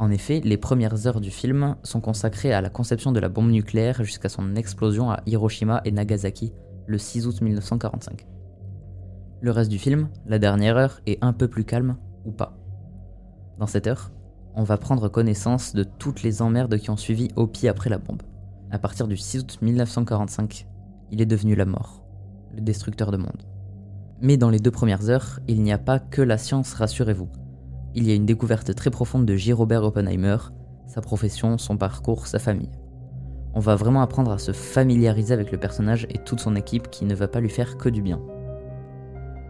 [0.00, 3.50] En effet, les premières heures du film sont consacrées à la conception de la bombe
[3.50, 6.52] nucléaire jusqu'à son explosion à Hiroshima et Nagasaki
[6.86, 8.26] le 6 août 1945.
[9.40, 12.56] Le reste du film, la dernière heure, est un peu plus calme, ou pas.
[13.58, 14.10] Dans cette heure,
[14.54, 18.22] on va prendre connaissance de toutes les emmerdes qui ont suivi Hopi après la bombe.
[18.70, 20.66] À partir du 6 août 1945,
[21.10, 22.04] il est devenu la mort,
[22.54, 23.42] le destructeur de monde.
[24.20, 27.28] Mais dans les deux premières heures, il n'y a pas que la science, rassurez-vous.
[27.94, 29.52] Il y a une découverte très profonde de J.
[29.52, 30.38] Robert Oppenheimer,
[30.86, 32.70] sa profession, son parcours, sa famille.
[33.56, 37.04] On va vraiment apprendre à se familiariser avec le personnage et toute son équipe qui
[37.04, 38.20] ne va pas lui faire que du bien.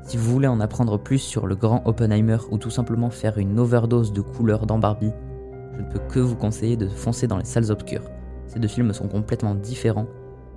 [0.02, 3.58] Si vous voulez en apprendre plus sur le grand Oppenheimer ou tout simplement faire une
[3.58, 5.12] overdose de couleurs dans Barbie,
[5.74, 8.10] je ne peux que vous conseiller de foncer dans les salles obscures.
[8.46, 10.06] Ces deux films sont complètement différents,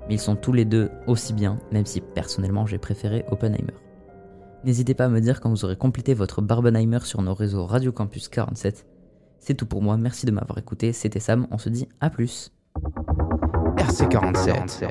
[0.07, 3.73] mais ils sont tous les deux aussi bien, même si personnellement j'ai préféré Oppenheimer.
[4.65, 7.93] N'hésitez pas à me dire quand vous aurez complété votre Barbenheimer sur nos réseaux Radio
[7.93, 8.85] Campus 47.
[9.39, 12.51] C'est tout pour moi, merci de m'avoir écouté, c'était Sam, on se dit à plus.
[13.77, 14.87] RC47.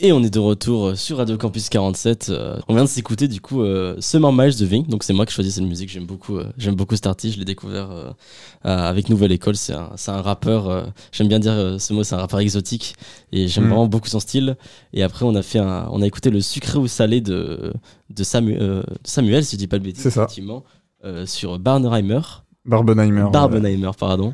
[0.00, 2.28] Et on est de retour sur Radio Campus 47.
[2.30, 4.86] Euh, on vient de s'écouter du coup euh, Summer Miles de Vink.
[4.88, 5.90] Donc c'est moi qui choisis cette musique.
[5.90, 7.34] J'aime beaucoup, euh, j'aime beaucoup cet artiste.
[7.34, 8.14] Je l'ai découvert
[8.62, 9.56] avec Nouvelle École.
[9.56, 10.92] C'est un, c'est un rappeur.
[11.10, 12.04] j'aime bien dire ce mot.
[12.04, 12.94] C'est un rappeur exotique
[13.32, 13.68] et j'aime Mm.
[13.70, 14.56] vraiment beaucoup son style.
[14.92, 17.72] Et après on a fait un, on a écouté le sucré ou salé de
[18.10, 20.22] de, Samu- euh, de Samuel, si je dis pas C'est ça.
[20.22, 20.64] effectivement,
[21.04, 22.20] euh, sur Barbenheimer.
[22.64, 23.22] Barbenheimer.
[23.24, 23.30] ouais.
[23.30, 24.32] Barbenheimer, pardon.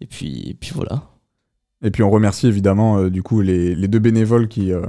[0.00, 1.02] Et puis, et puis voilà.
[1.82, 4.82] Et puis on remercie évidemment euh, du coup les, deux bénévoles qui, euh,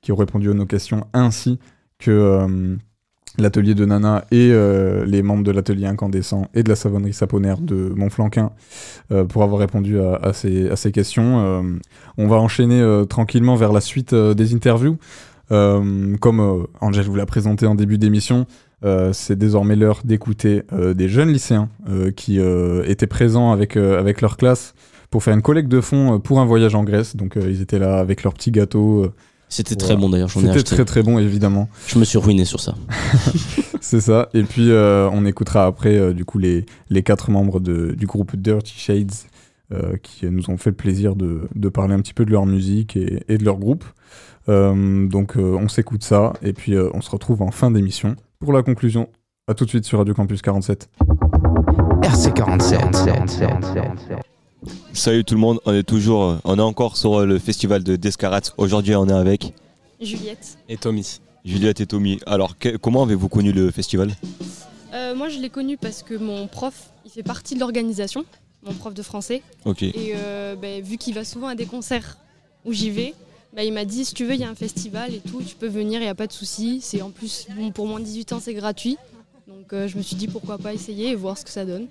[0.00, 1.58] qui ont répondu à nos questions, ainsi
[1.98, 2.76] que euh,
[3.38, 4.52] l'atelier de Nana et
[5.06, 8.52] les membres de l'atelier incandescent et de la savonnerie saponaire de Montflanquin
[9.28, 11.64] pour avoir répondu à, ces, à ces questions.
[12.16, 14.98] On va enchaîner tranquillement vers la suite des interviews.
[15.48, 18.46] Comme Angel vous l'a présenté en début d'émission,
[19.10, 21.70] c'est désormais l'heure d'écouter des jeunes lycéens
[22.14, 24.74] qui étaient présents avec, avec leur classe
[25.14, 27.14] pour faire une collecte de fonds euh, pour un voyage en Grèce.
[27.14, 29.04] Donc euh, ils étaient là avec leurs petits gâteaux.
[29.04, 29.12] euh,
[29.48, 29.94] C'était voilà.
[29.94, 30.26] très bon d'ailleurs.
[30.28, 31.68] j'en ai C'était très très bon évidemment.
[31.86, 32.74] Je me suis ruiné sur ça.
[33.80, 34.28] C'est ça.
[34.34, 38.06] Et puis euh, on écoutera après euh, du coup les, les quatre membres de- du
[38.06, 39.12] groupe Dirty Shades
[39.72, 42.44] euh, qui nous ont fait le plaisir de, de parler un petit peu de leur
[42.44, 43.84] musique et, et de leur groupe.
[44.48, 48.16] Euh, donc euh, on s'écoute ça et puis euh, on se retrouve en fin d'émission
[48.40, 49.08] pour la conclusion.
[49.46, 50.88] À tout de suite sur Radio Campus 47.
[52.02, 54.33] RC47.
[54.92, 57.96] Salut tout le monde, on est toujours, on est encore sur euh, le festival de
[57.96, 58.40] Descarats.
[58.56, 59.52] Aujourd'hui, on est avec
[60.00, 60.56] Juliette.
[60.68, 61.18] Et Tommy.
[61.44, 62.18] Juliette et Tommy.
[62.26, 64.10] Alors, que- comment avez-vous connu le festival?
[64.94, 68.24] Euh, moi, je l'ai connu parce que mon prof, il fait partie de l'organisation,
[68.64, 69.42] mon prof de français.
[69.64, 69.82] Ok.
[69.82, 72.16] Et euh, ben, vu qu'il va souvent à des concerts
[72.64, 73.14] où j'y vais,
[73.54, 75.54] ben, il m'a dit si tu veux, il y a un festival et tout, tu
[75.56, 76.78] peux venir, il n'y a pas de souci.
[76.80, 78.96] C'est en plus, bon, pour moins de 18 ans, c'est gratuit.
[79.46, 81.86] Donc euh, je me suis dit pourquoi pas essayer et voir ce que ça donne.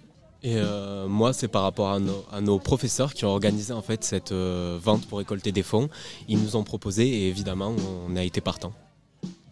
[0.46, 3.82] Et euh, moi, c'est par rapport à nos, à nos professeurs qui ont organisé en
[3.82, 5.90] fait cette euh, vente pour récolter des fonds.
[6.28, 7.74] Ils nous ont proposé et évidemment,
[8.10, 8.74] on a été partant.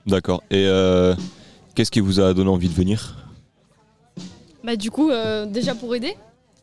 [0.06, 0.44] D'accord.
[0.52, 1.16] Et euh,
[1.76, 3.16] qu'est-ce qui vous a donné envie de venir?
[4.66, 6.14] Bah, du coup, euh, déjà pour aider,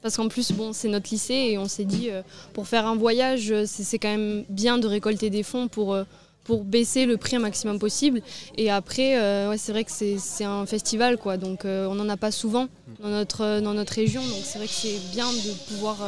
[0.03, 2.97] parce qu'en plus, bon, c'est notre lycée et on s'est dit, euh, pour faire un
[2.97, 6.05] voyage, c'est c'est quand même bien de récolter des fonds pour, euh,
[6.49, 8.23] pour baisser le prix un maximum possible.
[8.57, 11.95] Et après, euh, ouais, c'est vrai que c'est c'est un festival, quoi, donc euh, on
[11.95, 12.69] n'en a pas souvent
[13.03, 15.99] dans notre, euh, dans notre région, donc c'est vrai que c'est bien de pouvoir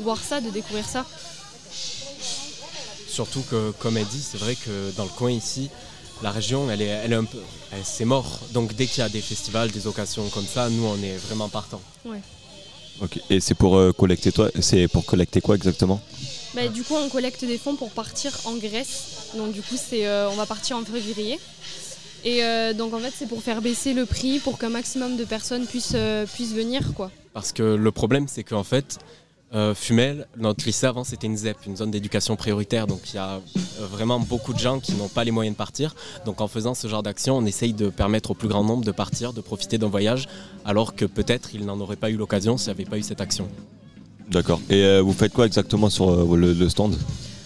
[0.00, 1.06] voir ça, de découvrir ça.
[3.08, 5.70] Surtout que, comme elle dit, c'est vrai que dans le coin ici,
[6.20, 7.38] la région, elle est, elle est un peu,
[7.72, 8.40] elle- c'est mort.
[8.52, 11.48] Donc dès qu'il y a des festivals, des occasions comme ça, nous, on est vraiment
[11.48, 11.80] partants.
[12.04, 12.20] Ouais.
[13.02, 13.20] Ok.
[13.30, 16.00] Et c'est pour euh, collecter toi C'est pour collecter quoi exactement?
[16.54, 19.30] Bah, du coup, on collecte des fonds pour partir en Grèce.
[19.36, 21.38] Donc, du coup, c'est, euh, on va partir en février.
[22.24, 25.24] Et euh, donc en fait c'est pour faire baisser le prix pour qu'un maximum de
[25.24, 27.12] personnes puissent, euh, puissent venir quoi.
[27.32, 28.98] Parce que le problème c'est qu'en fait
[29.54, 33.18] euh, Fumel, notre lycée avant c'était une ZEP, une zone d'éducation prioritaire, donc il y
[33.18, 33.40] a euh,
[33.90, 35.94] vraiment beaucoup de gens qui n'ont pas les moyens de partir.
[36.24, 38.92] Donc en faisant ce genre d'action, on essaye de permettre au plus grand nombre de
[38.92, 40.28] partir, de profiter d'un voyage,
[40.64, 43.20] alors que peut-être ils n'en auraient pas eu l'occasion s'il n'y avait pas eu cette
[43.20, 43.48] action.
[44.30, 44.60] D'accord.
[44.68, 46.96] Et euh, vous faites quoi exactement sur euh, le, le stand?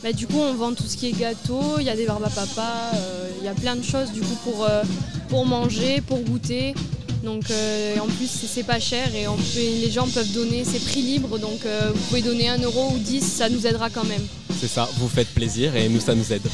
[0.02, 2.24] Bah, du coup, on vend tout ce qui est gâteau, il y a des barbes
[2.24, 4.82] à papa, euh, il y a plein de choses du coup pour, euh,
[5.28, 6.74] pour manger, pour goûter.
[7.22, 10.78] Donc euh, en plus, c'est pas cher et on peut- les gens peuvent donner, c'est
[10.82, 14.04] prix libre, donc euh, vous pouvez donner 1 euro ou 10, ça nous aidera quand
[14.04, 14.22] même.
[14.58, 16.46] C'est ça, vous faites plaisir et nous ça nous aide.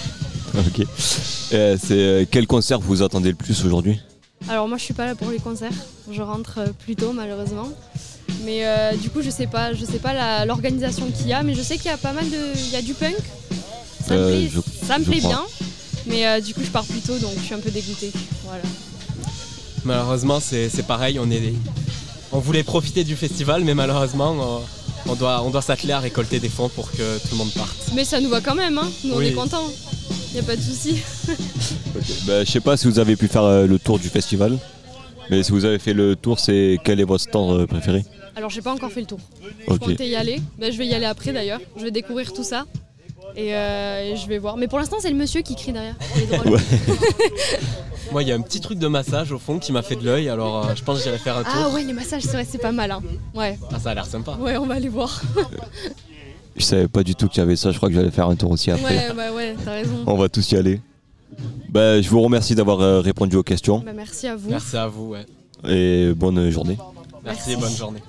[0.55, 0.85] Ok.
[1.52, 4.00] Euh, c'est euh, quel concert vous attendez le plus aujourd'hui?
[4.48, 5.70] Alors moi, je suis pas là pour les concerts,
[6.11, 7.68] je rentre plus tôt malheureusement.
[8.44, 11.42] Mais euh, du coup, je sais pas, je sais pas la- l'organisation qu'il y a,
[11.44, 13.14] mais je sais qu'il y a pas mal de, il y a du punk.
[14.07, 15.31] Ça me plaît, je- ça me je plaît crois.
[15.31, 15.42] bien,
[16.07, 18.11] mais euh, du coup, je pars plus tôt, donc je suis un peu dégoûtée.
[18.44, 18.62] Voilà.
[19.87, 21.55] Malheureusement, c'est c'est pareil, on, est,
[22.33, 24.35] on voulait profiter du festival, mais malheureusement,
[25.07, 27.53] on, on doit, on doit s'atteler à récolter des fonds pour que tout le monde
[27.53, 27.92] parte.
[27.94, 28.90] Mais ça nous va quand même, hein.
[29.05, 29.70] nous on est contents.
[30.35, 30.99] Y a pas de souci.
[32.27, 34.59] Bah, Je sais pas si vous avez pu faire euh, le tour du festival,
[35.31, 38.05] mais si vous avez fait le tour, c'est quel est votre stand euh, préféré?
[38.35, 39.20] Alors j'ai pas encore fait le tour.
[39.68, 40.42] Je comptais y aller.
[40.59, 41.61] Ben, je vais y aller après d'ailleurs.
[41.79, 42.66] Je vais découvrir tout ça.
[43.37, 44.57] Et, euh, et je vais voir.
[44.57, 45.94] Mais pour l'instant c'est le monsieur qui crie derrière.
[46.42, 46.59] Drôle.
[48.12, 50.05] Moi, il y a un petit truc de massage au fond qui m'a fait de
[50.05, 51.53] l'œil, alors euh, je pense que j'irai faire un tour.
[51.55, 52.90] Ah ouais les massages c'est vrai c'est pas mal.
[52.92, 53.03] Hein.
[53.35, 53.59] Ouais.
[53.75, 54.37] Ah, ça a l'air sympa.
[54.40, 55.20] Ouais on va aller voir.
[56.57, 58.37] Je savais pas du tout qu'il y avait ça, je crois que j'allais faire un
[58.37, 59.09] tour aussi après.
[59.09, 60.05] ouais bah ouais t'as raison.
[60.07, 60.81] On va tous y aller.
[61.68, 64.49] Bah, je vous remercie d'avoir euh, répondu aux questions Bah, merci à vous.
[64.49, 65.27] Merci à vous, ouais.
[65.68, 66.79] et bonne journée.
[67.25, 68.01] Merci, et bonne journée.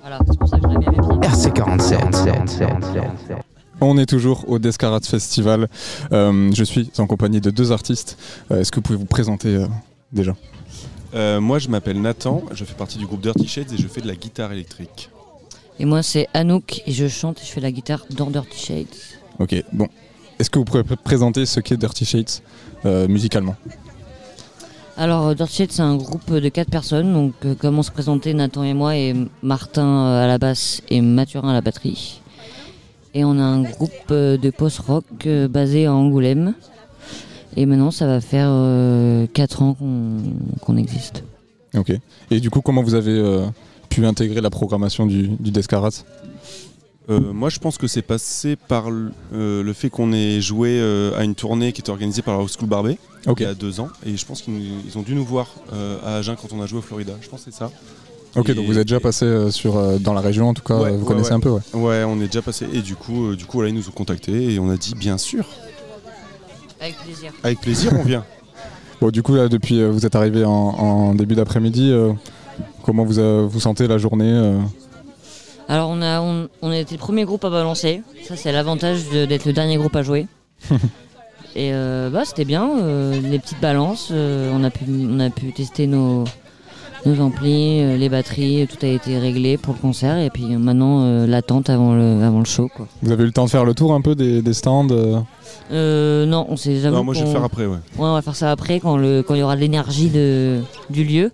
[0.00, 0.90] Voilà, c'est pour ça que je pieds.
[1.30, 3.53] RC47.
[3.80, 5.68] On est toujours au Descarats Festival.
[6.12, 8.16] Euh, je suis en compagnie de deux artistes.
[8.50, 9.66] Euh, Est-ce que vous pouvez vous présenter euh,
[10.12, 10.34] déjà?
[11.14, 14.00] Euh, moi, je m'appelle Nathan, je fais partie du groupe Dirty Shades et je fais
[14.00, 15.10] de la guitare électrique.
[15.78, 18.86] Et moi, c'est Anouk et je chante et je fais la guitare dans Dirty Shades.
[19.38, 19.88] Ok, bon.
[20.38, 22.30] Est-ce que vous pouvez pr- présenter ce qu'est Dirty Shades
[22.84, 23.54] euh, musicalement?
[24.96, 27.12] Alors, Dirty Shades, c'est un groupe de quatre personnes.
[27.12, 30.80] Donc, euh, comme on se présentait, Nathan et moi, et Martin euh, à la basse
[30.88, 32.20] et Mathurin à la batterie.
[33.14, 36.54] Et on a un groupe euh, de post-rock euh, basé à Angoulême.
[37.56, 38.48] Et maintenant, ça va faire
[39.32, 40.16] 4 ans qu'on
[40.60, 41.22] qu'on existe.
[41.76, 41.92] Ok.
[42.32, 43.46] Et du coup, comment vous avez euh,
[43.88, 46.02] pu intégrer la programmation du, du Descarats
[47.10, 50.80] Euh, moi, je pense que c'est passé par le, euh, le fait qu'on ait joué
[50.80, 53.78] euh, à une tournée qui était organisée par la School Barbet il y a deux
[53.78, 53.88] ans.
[54.06, 56.78] Et je pense qu'ils ont dû nous voir euh, à Agen quand on a joué
[56.78, 57.12] au Florida.
[57.20, 57.70] Je pense que c'est ça.
[58.36, 60.62] Ok, Et- donc vous êtes déjà passé euh, sur, euh, dans la région, en tout
[60.62, 61.36] cas, Ouais, vous ouais, connaissez ouais.
[61.36, 61.60] un peu, ouais.
[61.74, 62.66] Ouais, on est déjà passé.
[62.72, 64.94] Et du coup, euh, du coup, là, ils nous ont contactés et on a dit
[64.96, 65.44] bien sûr.
[66.80, 67.32] Avec plaisir.
[67.42, 68.24] Avec plaisir, on vient.
[69.00, 71.90] Bon, du coup, là, depuis, euh, vous êtes arrivé en, en début d'après-midi.
[71.90, 72.12] euh,
[72.84, 74.58] comment vous, euh, vous sentez la journée euh?
[75.68, 78.02] Alors on a on, on a été le premier groupe à balancer.
[78.28, 80.26] Ça c'est l'avantage d'être le dernier groupe à jouer.
[81.56, 85.30] Et euh, bah c'était bien, euh, les petites balances, euh, on a pu on a
[85.30, 86.24] pu tester nos
[87.06, 90.58] nos amplis, euh, les batteries, tout a été réglé pour le concert et puis euh,
[90.58, 92.86] maintenant euh, l'attente avant le avant le show quoi.
[93.02, 95.18] Vous avez eu le temps de faire le tour un peu des, des stands euh
[95.72, 96.96] Euh, non, on s'est jamais.
[96.96, 97.78] Non, moi, je vais le faire après, ouais.
[97.98, 101.04] on va faire ça après quand le quand il y aura de l'énergie de du
[101.04, 101.30] lieu.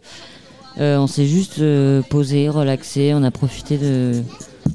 [0.79, 4.23] Euh, on s'est juste euh, posé, relaxé, on a profité de,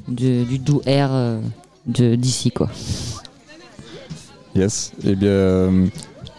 [0.08, 1.40] de- du doux air euh,
[1.86, 2.68] de d'ici quoi.
[4.54, 4.92] Yes.
[5.04, 5.88] Eh bien,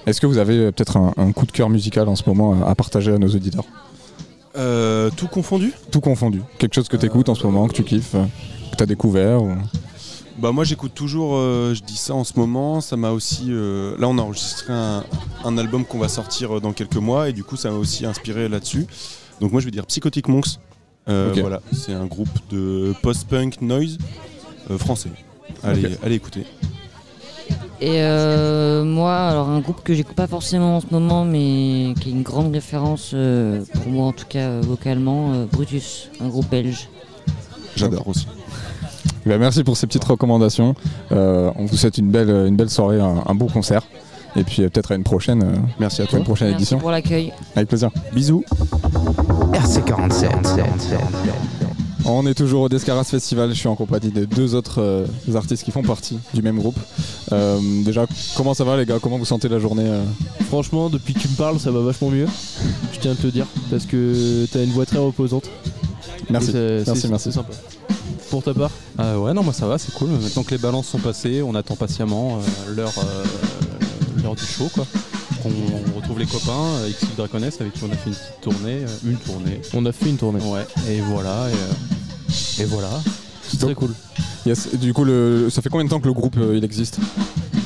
[0.05, 2.69] est-ce que vous avez peut-être un, un coup de cœur musical en ce moment à,
[2.69, 3.65] à partager à nos auditeurs?
[4.57, 6.41] Euh, tout confondu Tout confondu.
[6.57, 8.25] Quelque chose que tu écoutes en ce moment, que tu kiffes, euh,
[8.71, 9.51] que tu as découvert ou...
[10.39, 13.47] Bah moi j'écoute toujours, euh, je dis ça en ce moment, ça m'a aussi...
[13.49, 15.03] euh, là on a enregistré un,
[15.43, 18.47] un album qu'on va sortir dans quelques mois et du coup ça m'a aussi inspiré
[18.47, 18.85] là-dessus.
[19.41, 20.59] Donc moi je vais dire Psychotic Monks.
[21.09, 21.33] Euh.
[21.39, 23.97] Voilà, c'est un groupe de post-punk noise
[24.77, 25.09] français.
[25.63, 26.45] Allez, allez écouter.
[27.79, 32.09] Et euh, moi, alors un groupe que j'écoute pas forcément en ce moment, mais qui
[32.09, 36.27] est une grande référence euh, pour moi en tout cas euh, vocalement, euh, Brutus, un
[36.27, 36.89] groupe belge.
[37.75, 38.27] J'adore aussi.
[39.25, 40.73] Eh bien, merci pour ces petites recommandations.
[41.11, 43.83] Euh, on vous souhaite une belle, une belle soirée, un, un bon concert.
[44.35, 45.43] Et puis peut-être à une prochaine.
[45.43, 46.77] euh, Merci à pour une prochaine Merci édition.
[46.79, 47.31] pour l'accueil.
[47.55, 47.89] Avec plaisir.
[48.13, 48.43] Bisous.
[49.53, 50.29] RC47.
[52.09, 53.49] On est toujours au Descaras Festival.
[53.49, 56.77] Je suis en compagnie de deux autres euh, artistes qui font partie du même groupe.
[57.33, 58.05] Euh, déjà,
[58.37, 58.97] comment ça va les gars?
[59.01, 60.03] Comment vous sentez la journée euh?
[60.47, 62.27] Franchement, depuis que tu me parles, ça va vachement mieux.
[62.93, 65.49] Je tiens à te le dire, parce que t'as une voix très reposante.
[66.29, 66.51] Merci.
[66.53, 67.23] Merci, c'est- merci.
[67.25, 67.51] C'est sympa.
[68.29, 68.71] Pour ta part?
[68.99, 70.09] Euh, ouais, non, moi ça va, c'est cool.
[70.09, 74.85] Maintenant que les balances sont passées, on attend patiemment euh, l'heure euh, du show, quoi.
[75.45, 79.15] on retrouve les copains, X Draconess, avec qui on a fait une petite tournée, une
[79.17, 79.61] tournée.
[79.73, 80.41] On a fait une tournée.
[80.41, 81.96] Ouais, et voilà, et,
[82.59, 82.89] et voilà.
[83.43, 83.93] C'est très cool.
[84.45, 84.75] Yes.
[84.75, 85.49] Du coup, le...
[85.49, 86.99] ça fait combien de temps que le groupe il existe?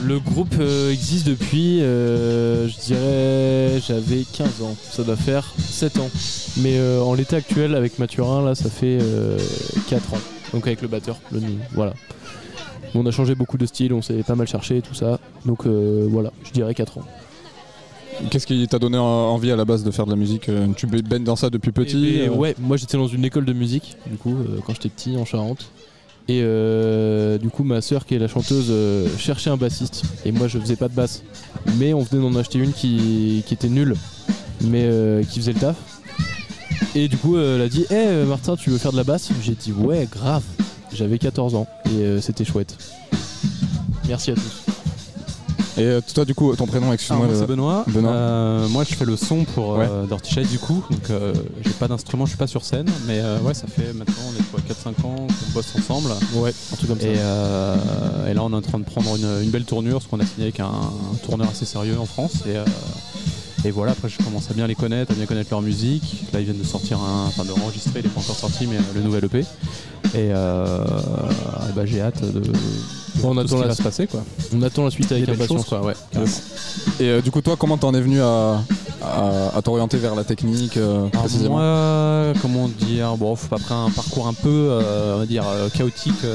[0.04, 0.56] Le groupe
[0.90, 4.76] existe depuis, je dirais, j'avais 15 ans.
[4.92, 6.10] Ça doit faire 7 ans.
[6.58, 9.00] Mais en l'état actuel, avec Mathurin, là, ça fait
[9.90, 10.20] 4 ans.
[10.54, 11.40] Donc avec le batteur, le
[11.74, 11.94] voilà.
[12.94, 15.20] On a changé beaucoup de style, on s'est pas mal cherché et tout ça.
[15.46, 17.04] Donc voilà, je dirais 4 ans.
[18.30, 21.24] Qu'est-ce qui t'a donné envie à la base de faire de la musique Tu baignes
[21.24, 24.18] dans ça depuis petit eh ben, Ouais, moi j'étais dans une école de musique, du
[24.18, 25.72] coup, quand j'étais petit en Charente.
[26.28, 26.42] Et
[27.42, 28.72] du coup, ma soeur, qui est la chanteuse,
[29.18, 30.04] cherchait un bassiste.
[30.26, 31.24] Et moi, je faisais pas de basse.
[31.78, 33.96] Mais on venait d'en acheter une qui, était nulle,
[34.62, 34.90] mais
[35.30, 35.76] qui faisait le taf.
[36.96, 39.30] Et du coup, elle a dit Hé Martin, tu veux faire de la basse?
[39.42, 40.44] J'ai dit Ouais, grave.
[40.94, 42.78] J'avais 14 ans et c'était chouette.
[44.08, 44.61] Merci à tous.
[45.78, 47.28] Et toi, du coup, ton prénom, excuse-moi.
[47.34, 47.84] c'est Benoît.
[47.88, 48.68] Benoît.
[48.70, 49.80] moi, je fais le son pour
[50.24, 50.84] Shade, du coup.
[50.90, 51.20] Donc,
[51.64, 52.88] j'ai pas d'instrument, je suis pas sur scène.
[53.08, 56.10] Mais ouais, ça fait maintenant, on est quoi, 4-5 ans qu'on bosse ensemble.
[56.36, 57.08] Ouais, un truc comme ça.
[57.08, 60.26] Et, et, là, on est en train de prendre une, belle tournure, parce qu'on a
[60.26, 60.72] signé avec un,
[61.26, 62.44] tourneur assez sérieux en France.
[62.48, 62.56] Et,
[63.64, 66.24] et voilà, après je commence à bien les connaître, à bien connaître leur musique.
[66.34, 67.28] Là ils viennent de sortir un.
[67.28, 69.40] enfin de enregistrer, il n'est pas encore sorti, mais le nouvel EP.
[69.40, 69.46] Et,
[70.16, 70.84] euh,
[71.70, 72.42] et bah, j'ai hâte de.
[73.24, 73.68] on attend la...
[73.68, 74.24] va se passer quoi.
[74.54, 75.94] On attend la suite avec impatience quoi, ouais.
[77.00, 78.64] Et euh, du coup toi comment t'en es venu à,
[79.04, 84.28] à, à t'orienter vers la technique euh, précisément Moi, comment dire, bon, après un parcours
[84.28, 86.26] un peu, euh, on va dire, chaotique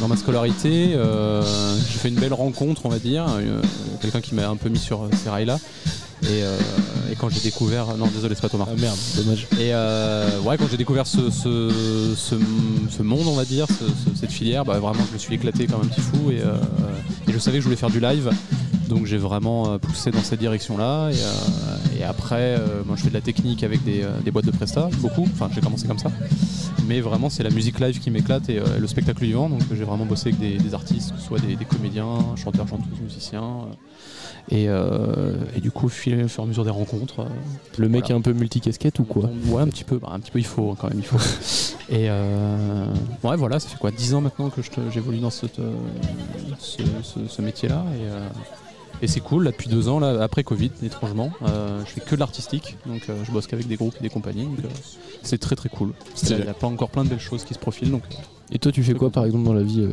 [0.00, 0.90] dans ma scolarité.
[0.92, 3.26] j'ai fait une belle rencontre, on va dire,
[4.02, 5.58] quelqu'un qui m'a un peu mis sur ces rails-là.
[6.22, 6.58] Et, euh,
[7.10, 7.96] et, quand j'ai découvert.
[7.96, 8.66] Non, désolé, c'est pas Thomas.
[8.68, 9.46] Ah merde, dommage.
[9.60, 12.36] Et euh, ouais, quand j'ai découvert ce, ce, ce,
[12.90, 13.66] ce, monde, on va dire,
[14.18, 16.30] cette filière, bah, vraiment, je me suis éclaté comme un petit fou.
[16.30, 16.56] Et, euh,
[17.28, 18.30] et je savais que je voulais faire du live.
[18.88, 21.10] Donc j'ai vraiment poussé dans cette direction-là.
[21.10, 24.88] Et, et après, moi je fais de la technique avec des, des boîtes de presta,
[24.98, 25.26] beaucoup.
[25.32, 26.10] Enfin, j'ai commencé comme ça.
[26.86, 29.48] Mais vraiment, c'est la musique live qui m'éclate et le spectacle vivant.
[29.48, 32.68] Donc j'ai vraiment bossé avec des, des artistes, que ce soit des, des comédiens, chanteurs,
[32.68, 33.66] chanteuses, musiciens.
[34.50, 37.20] Et, euh, et, du coup, au fur et à mesure des rencontres.
[37.20, 37.28] Euh,
[37.78, 39.98] le mec est un peu multicasquette ou quoi Ouais, un petit peu.
[39.98, 40.98] Bah, un petit peu, il faut quand même.
[40.98, 41.18] Il faut.
[41.88, 42.86] et euh,
[43.24, 44.60] ouais, voilà, ça fait quoi 10 ans maintenant que
[44.92, 45.60] j'évolue dans cette,
[46.58, 47.84] ce, ce, ce métier-là.
[47.96, 48.06] Et,
[49.02, 51.30] et c'est cool, là, depuis deux ans, là, après Covid, étrangement.
[51.42, 54.08] Euh, je fais que de l'artistique, donc euh, je bosse qu'avec des groupes et des
[54.08, 54.44] compagnies.
[54.44, 54.68] Donc, euh,
[55.22, 55.92] c'est très très cool.
[56.22, 57.90] Il y a pas encore plein de belles choses qui se profilent.
[57.90, 58.02] Donc,
[58.52, 59.88] et toi, tu fais quoi par exemple dans la vie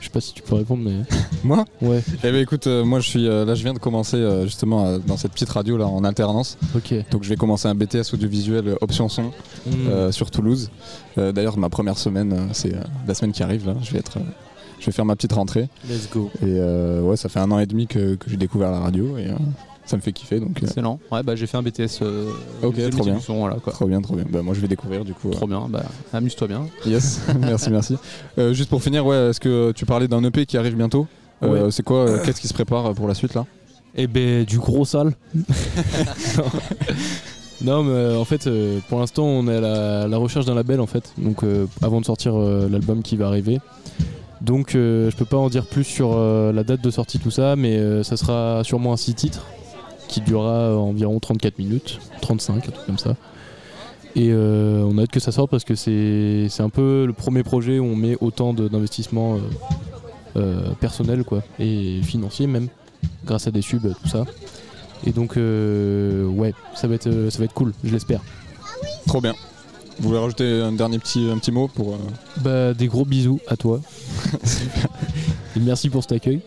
[0.00, 1.02] Je sais pas si tu peux répondre, mais.
[1.44, 1.64] moi?
[1.80, 2.02] Ouais.
[2.24, 5.50] Eh ben écoute, moi je suis là, je viens de commencer justement dans cette petite
[5.50, 6.58] radio là en alternance.
[6.74, 6.92] Ok.
[7.12, 9.30] Donc je vais commencer un BTS audiovisuel option son
[9.66, 10.10] Mm.
[10.10, 10.70] sur Toulouse.
[11.16, 12.72] D'ailleurs, ma première semaine, c'est
[13.06, 13.66] la semaine qui arrive.
[13.68, 13.76] Là.
[13.82, 14.18] Je vais être
[14.82, 15.68] je vais faire ma petite rentrée.
[15.88, 16.30] Let's go.
[16.42, 19.16] Et euh, ouais, ça fait un an et demi que, que j'ai découvert la radio
[19.16, 19.36] et euh,
[19.86, 20.40] ça me fait kiffer.
[20.40, 20.66] Donc, euh.
[20.66, 20.98] Excellent.
[21.12, 22.02] Ouais, bah j'ai fait un BTS.
[22.62, 23.20] ok, trop bien.
[23.20, 23.72] Son, voilà, quoi.
[23.72, 24.24] Trop bien, trop bien.
[24.28, 25.30] Bah, moi je vais découvrir du coup.
[25.30, 26.66] Trop bien, bah amuse-toi bien.
[26.84, 27.96] Yes, merci, merci.
[28.52, 31.06] juste pour finir, ouais, est-ce que tu parlais d'un EP qui arrive bientôt?
[31.42, 31.70] Ouais.
[31.70, 33.46] C'est quoi Qu'est-ce qui se prépare pour la suite là?
[33.94, 35.12] Eh ben, du gros sale.
[37.64, 40.80] Non, mais en fait, euh, pour l'instant, on est à la, la recherche d'un label
[40.80, 41.12] en fait.
[41.16, 43.60] Donc, euh, avant de sortir l'album qui va arriver.
[44.42, 48.02] Donc, je peux pas en dire plus sur la date de sortie, tout ça, mais
[48.02, 49.46] ça sera sûrement un 6 titres
[50.08, 53.14] qui durera environ 34 minutes, 35, un truc comme ça.
[54.16, 57.78] Et on a hâte que ça sorte parce que c'est un peu le premier projet
[57.78, 59.38] où on met autant d'investissements
[60.80, 62.66] personnels quoi, et financiers même,
[63.24, 64.24] grâce à des subs, tout ça.
[65.04, 68.20] Et donc, euh, ouais, ça va, être, ça va être cool, je l'espère.
[69.06, 69.34] Trop bien.
[70.02, 71.94] Vous voulez rajouter un dernier petit, un petit mot pour.
[71.94, 71.98] Euh...
[72.38, 73.80] Bah, des gros bisous à toi.
[75.56, 76.40] Et merci pour cet accueil.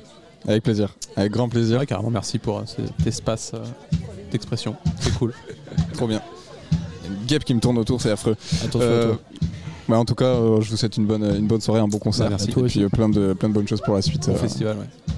[0.45, 1.79] Avec plaisir, avec grand plaisir.
[1.79, 3.63] Ouais, carrément, merci pour euh, cet espace euh,
[4.29, 4.75] d'expression.
[4.99, 5.33] C'est cool.
[5.93, 6.21] Trop bien.
[7.09, 8.35] Une guêpe qui me tourne autour, c'est affreux.
[8.61, 9.19] Attention à toi.
[9.87, 12.25] Bah en tout cas, je vous souhaite une bonne, une bonne soirée, un bon concert.
[12.25, 12.49] Bah, merci.
[12.51, 14.27] Et puis plein, de, plein de bonnes choses pour la suite.
[14.27, 15.13] Au festival, ouais.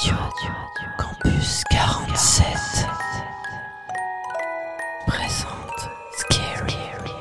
[0.01, 2.55] Campus 47
[5.05, 6.77] présente Scary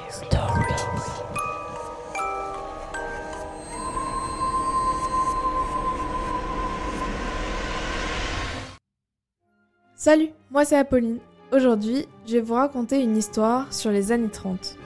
[0.08, 1.12] Stories.
[9.96, 11.18] Salut, moi c'est Apolline.
[11.50, 14.76] Aujourd'hui, je vais vous raconter une histoire sur les années 30.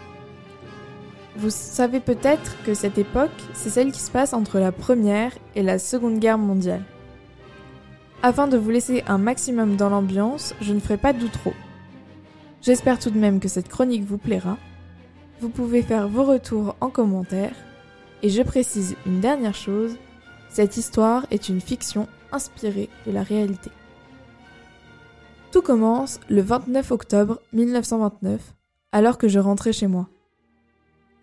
[1.37, 5.63] Vous savez peut-être que cette époque, c'est celle qui se passe entre la Première et
[5.63, 6.85] la Seconde Guerre mondiale.
[8.25, 11.53] Afin de vous laisser un maximum dans l'ambiance, je ne ferai pas d'outro.
[12.61, 14.59] J'espère tout de même que cette chronique vous plaira.
[15.41, 17.55] Vous pouvez faire vos retours en commentaire.
[18.23, 19.97] Et je précise une dernière chose,
[20.49, 23.73] cette histoire est une fiction inspirée de la réalité.
[25.51, 28.55] Tout commence le 29 octobre 1929,
[28.93, 30.09] alors que je rentrais chez moi.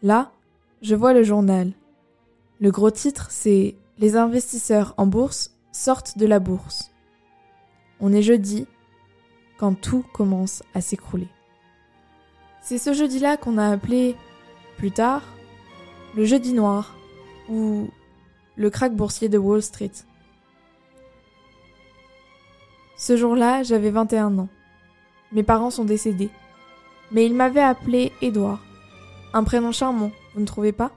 [0.03, 0.33] Là,
[0.81, 1.71] je vois le journal.
[2.59, 6.91] Le gros titre, c'est Les investisseurs en bourse sortent de la bourse.
[8.01, 8.67] On est jeudi,
[9.57, 11.29] quand tout commence à s'écrouler.
[12.61, 14.17] C'est ce jeudi-là qu'on a appelé,
[14.77, 15.21] plus tard,
[16.17, 16.95] le jeudi noir
[17.47, 17.87] ou
[18.57, 19.93] le crack boursier de Wall Street.
[22.97, 24.49] Ce jour-là, j'avais 21 ans.
[25.31, 26.29] Mes parents sont décédés.
[27.11, 28.59] Mais ils m'avaient appelé Édouard.
[29.33, 30.91] Un prénom charmant, vous ne trouvez pas?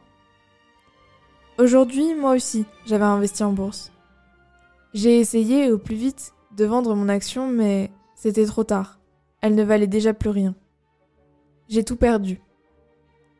[1.56, 3.91] Aujourd'hui, moi aussi, j'avais investi en bourse.
[4.94, 9.00] J'ai essayé au plus vite de vendre mon action, mais c'était trop tard.
[9.40, 10.54] Elle ne valait déjà plus rien.
[11.68, 12.42] J'ai tout perdu.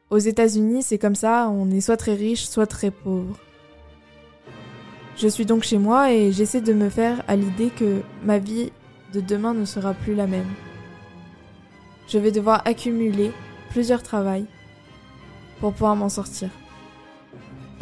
[0.09, 3.39] Aux États-Unis, c'est comme ça, on est soit très riche, soit très pauvre.
[5.17, 8.73] Je suis donc chez moi et j'essaie de me faire à l'idée que ma vie
[9.13, 10.49] de demain ne sera plus la même.
[12.09, 13.31] Je vais devoir accumuler
[13.69, 14.47] plusieurs travails
[15.61, 16.49] pour pouvoir m'en sortir.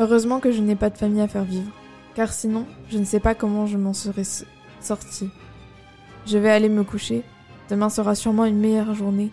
[0.00, 1.70] Heureusement que je n'ai pas de famille à faire vivre,
[2.14, 4.24] car sinon, je ne sais pas comment je m'en serais
[4.80, 5.30] sortie.
[6.26, 7.22] Je vais aller me coucher.
[7.68, 9.30] Demain sera sûrement une meilleure journée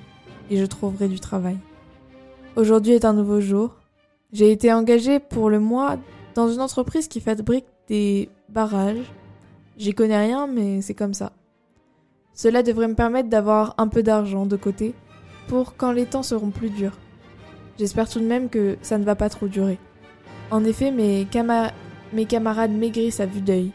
[0.49, 1.57] et je trouverai du travail.
[2.55, 3.75] Aujourd'hui est un nouveau jour.
[4.34, 5.97] J'ai été engagée pour le mois
[6.36, 9.11] dans une entreprise qui fabrique des barrages.
[9.78, 11.32] J'y connais rien, mais c'est comme ça.
[12.34, 14.93] Cela devrait me permettre d'avoir un peu d'argent de côté
[15.47, 16.97] pour quand les temps seront plus durs.
[17.80, 19.80] J'espère tout de même que ça ne va pas trop durer.
[20.51, 21.28] En effet, mes,
[22.14, 23.72] mes camarades maigrissent à vue d'œil.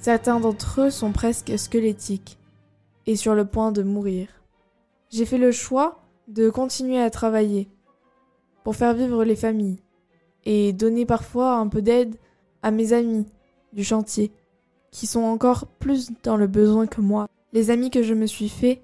[0.00, 2.38] Certains d'entre eux sont presque squelettiques
[3.06, 4.28] et sur le point de mourir.
[5.10, 7.68] J'ai fait le choix de continuer à travailler
[8.64, 9.82] pour faire vivre les familles
[10.44, 12.16] et donner parfois un peu d'aide
[12.62, 13.26] à mes amis
[13.72, 14.32] du chantier
[14.90, 17.28] qui sont encore plus dans le besoin que moi.
[17.52, 18.80] Les amis que je me suis fait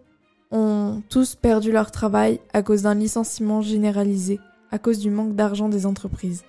[0.51, 4.39] ont tous perdu leur travail à cause d'un licenciement généralisé,
[4.71, 6.45] à cause du manque d'argent des entreprises.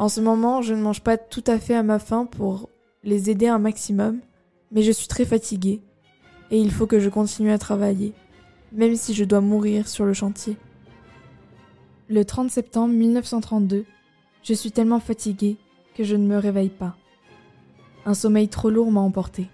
[0.00, 2.70] En ce moment, je ne mange pas tout à fait à ma faim pour
[3.04, 4.20] les aider un maximum,
[4.72, 5.82] mais je suis très fatiguée
[6.50, 8.14] et il faut que je continue à travailler,
[8.72, 10.56] même si je dois mourir sur le chantier.
[12.08, 13.84] Le 30 septembre 1932,
[14.42, 15.58] je suis tellement fatiguée
[15.94, 16.96] que je ne me réveille pas.
[18.06, 19.50] Un sommeil trop lourd m'a emporté.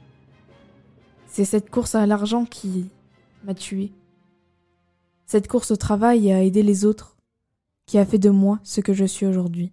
[1.26, 2.88] C'est cette course à l'argent qui
[3.42, 3.90] m'a tuée.
[5.26, 7.16] Cette course au travail et à aider les autres
[7.84, 9.72] qui a fait de moi ce que je suis aujourd'hui.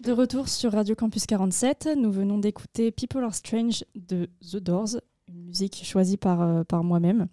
[0.00, 4.90] De retour sur Radio Campus 47, nous venons d'écouter People Are Strange de The Doors,
[5.28, 7.26] une musique choisie par, euh, par moi-même.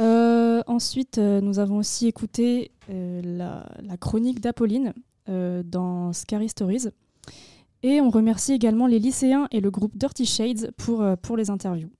[0.00, 4.94] Euh, ensuite, euh, nous avons aussi écouté euh, la, la chronique d'Apolline
[5.28, 6.88] euh, dans Scary Stories.
[7.84, 11.50] Et on remercie également les lycéens et le groupe Dirty Shades pour, euh, pour les
[11.50, 11.90] interviews.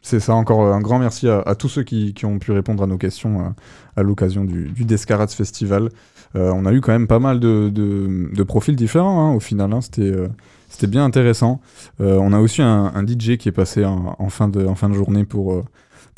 [0.00, 2.84] C'est ça, encore un grand merci à, à tous ceux qui, qui ont pu répondre
[2.84, 3.48] à nos questions euh,
[3.96, 5.88] à l'occasion du, du Descarades Festival.
[6.36, 9.80] Euh, on a eu quand même pas mal de, profils différents hein, au final, hein,
[9.80, 10.28] c'était euh,
[10.68, 11.60] c'était bien intéressant.
[12.00, 15.64] Euh, on a aussi un, DJ qui est passé en, fin, de, journée pour,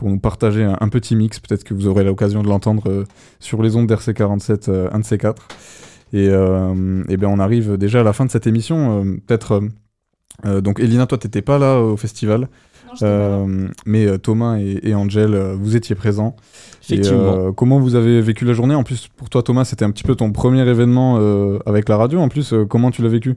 [0.02, 3.04] nous partager un, petit mix, peut-être que vous aurez l'occasion de l'entendre
[3.38, 5.46] sur les ondes d'RC47, euh, un de ces quatre.
[6.12, 9.62] Et, bien on arrive déjà à la fin de cette émission, peut-être...
[10.44, 12.48] donc Elina, toi t'étais pas là au festival,
[13.02, 16.36] Euh, mais euh, Thomas et, et Angel, euh, vous étiez présents.
[16.82, 17.48] Effectivement.
[17.48, 18.74] euh, comment vous avez vécu la journée?
[18.74, 21.96] En plus, pour toi Thomas, c'était un petit peu ton premier événement euh, avec la
[21.96, 22.20] radio.
[22.20, 23.34] En plus, euh, comment tu l'as vécu?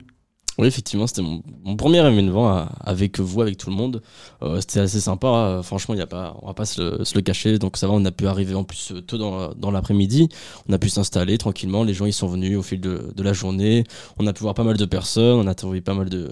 [0.56, 4.02] Oui, effectivement, c'était mon, mon premier événement à- avec vous, avec tout le monde.
[4.42, 5.26] Euh, c'était assez sympa.
[5.26, 7.58] euh, franchement, y a pas, on va pas se le, se le cacher.
[7.58, 10.28] Donc ça va, on a pu arriver en plus tôt dans, dans l'après-midi.
[10.68, 11.82] On a pu s'installer tranquillement.
[11.82, 13.82] Les gens, ils sont venus au fil de, de la journée.
[14.16, 15.38] On a pu voir pas mal de personnes.
[15.40, 16.30] On a trouvé pas mal de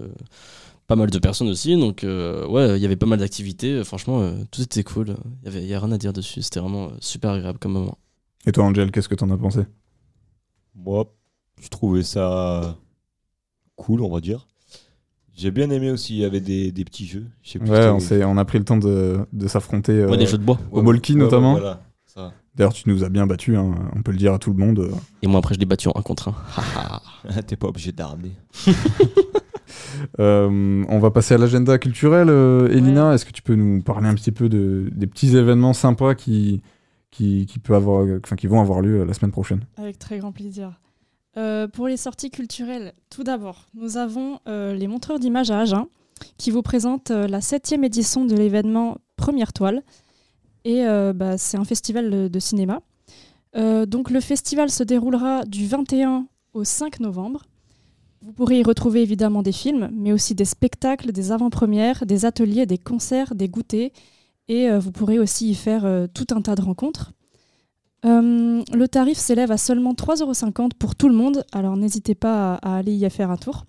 [0.87, 4.21] pas mal de personnes aussi donc euh, ouais il y avait pas mal d'activités franchement
[4.23, 6.87] euh, tout était cool il y avait y a rien à dire dessus c'était vraiment
[6.87, 7.97] euh, super agréable comme moment
[8.47, 9.61] Et toi Angel, qu'est-ce que t'en as pensé?
[10.75, 11.05] Moi,
[11.61, 12.77] je trouvais ça
[13.77, 14.47] cool, on va dire.
[15.35, 17.27] J'ai bien aimé aussi, il y avait des, des petits jeux.
[17.43, 19.93] Je sais plus Ouais, on, s'est- on a pris le temps de, de s'affronter.
[19.93, 20.59] euh, Ouais, des jeux de bois.
[20.73, 21.53] Au Ouais, Molki ouais, ouais, notamment.
[21.53, 22.33] voilà, ça.
[22.55, 24.91] D'ailleurs, tu nous as bien battu, hein, on peut le dire à tout le monde.
[25.23, 26.33] et moi après je l'ai battu en 1 contre
[27.29, 28.33] 1 T'es pas obligé d'armer.
[30.21, 32.29] Euh, on va passer à l'agenda culturel.
[32.29, 35.73] euh, Elina, est-ce que tu peux nous parler un petit peu de, des petits événements
[35.73, 36.63] sympas qui,
[37.13, 39.61] qui, qui, peut avoir, enfin, qui vont avoir lieu euh, la semaine prochaine?
[39.77, 40.73] Avec très grand plaisir.
[41.37, 45.87] Euh, pour les sorties culturelles, tout d'abord, nous avons euh, les montreurs d'images à Agen
[46.39, 49.83] qui vous présentent la septième édition de l'événement Première Toile.
[50.65, 50.85] Et
[51.17, 52.81] bah, c'est un festival de, cinéma.
[53.57, 57.43] Donc le festival se déroulera du 21 au 5 novembre.
[58.25, 62.67] Vous pourrez y retrouver évidemment des films, mais aussi des spectacles, des avant-premières, des ateliers,
[62.67, 63.91] des concerts, des goûters.
[64.49, 67.13] Et euh, vous pourrez aussi y faire euh, tout un tas de rencontres.
[68.05, 72.75] Euh, le tarif s'élève à seulement 3,50€ pour tout le monde, alors n'hésitez pas à,
[72.75, 73.65] à aller y faire un tour.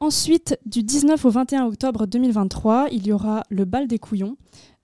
[0.00, 4.36] Ensuite, du 19 au 21 octobre 2023, il y aura Le Bal des Couillons,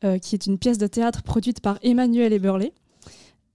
[0.03, 2.73] euh, qui est une pièce de théâtre produite par Emmanuel Eberlé.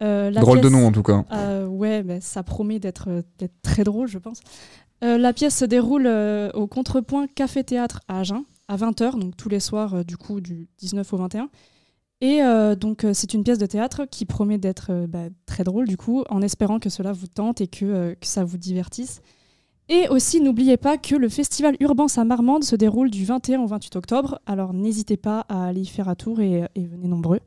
[0.02, 1.26] Euh, la Drôle de nom, en tout cas.
[1.34, 3.10] Euh, ouais, mais ça promet d'être
[3.62, 4.40] très drôle, je pense.
[5.04, 9.38] Euh, la pièce se déroule euh, au Contrepoint Café Théâtre à Agen, à 20h, donc
[9.38, 11.50] tous les soirs, euh, du coup, du 19 au 21.
[12.22, 12.42] Et
[12.76, 16.42] donc, c'est une pièce de théâtre qui promet d'être bah, très drôle, du coup, en
[16.42, 19.22] espérant que cela vous tente et que, que ça vous divertisse.
[19.88, 23.68] Et aussi, n'oubliez pas que le festival Urban à Marmande se déroule du 21 au
[23.68, 27.40] 28 octobre, alors n'hésitez pas à aller y faire un tour et, et venez nombreux.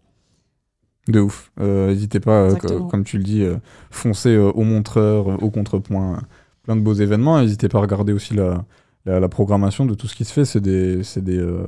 [1.07, 1.53] De ouf.
[1.59, 3.44] N'hésitez pas, comme tu le dis,
[3.90, 6.18] foncez au montreur, au contrepoint.
[6.63, 7.41] Plein de beaux événements.
[7.41, 8.65] N'hésitez pas à regarder aussi la,
[9.05, 10.45] la, la programmation de tout ce qui se fait.
[10.45, 11.67] C'est des, c'est des, euh,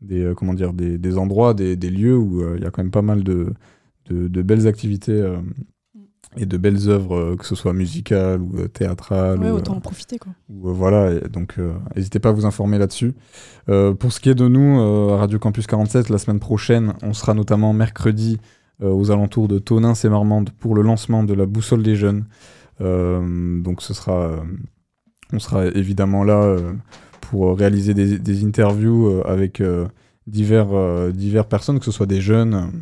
[0.00, 2.70] des, euh, comment dire, des, des endroits, des, des lieux où euh, il y a
[2.70, 3.52] quand même pas mal de,
[4.10, 5.24] de, de belles activités
[6.36, 9.38] et de belles œuvres, que ce soit musicales ou théâtrales.
[9.38, 10.32] Ouais, ou, autant en profiter, quoi.
[10.50, 11.56] ou, voilà, et donc
[11.96, 13.14] n'hésitez pas à vous informer là-dessus.
[13.66, 14.78] Pour ce qui est de nous,
[15.10, 18.38] à Radio Campus 47, la semaine prochaine, on sera notamment mercredi
[18.82, 22.24] aux alentours de Tonins et Marmande pour le lancement de la Boussole des Jeunes.
[22.80, 24.44] Euh, donc ce sera, euh,
[25.32, 26.74] on sera évidemment là euh,
[27.20, 29.62] pour réaliser des, interviews avec
[30.26, 32.72] divers, divers personnes, que ce soit des jeunes,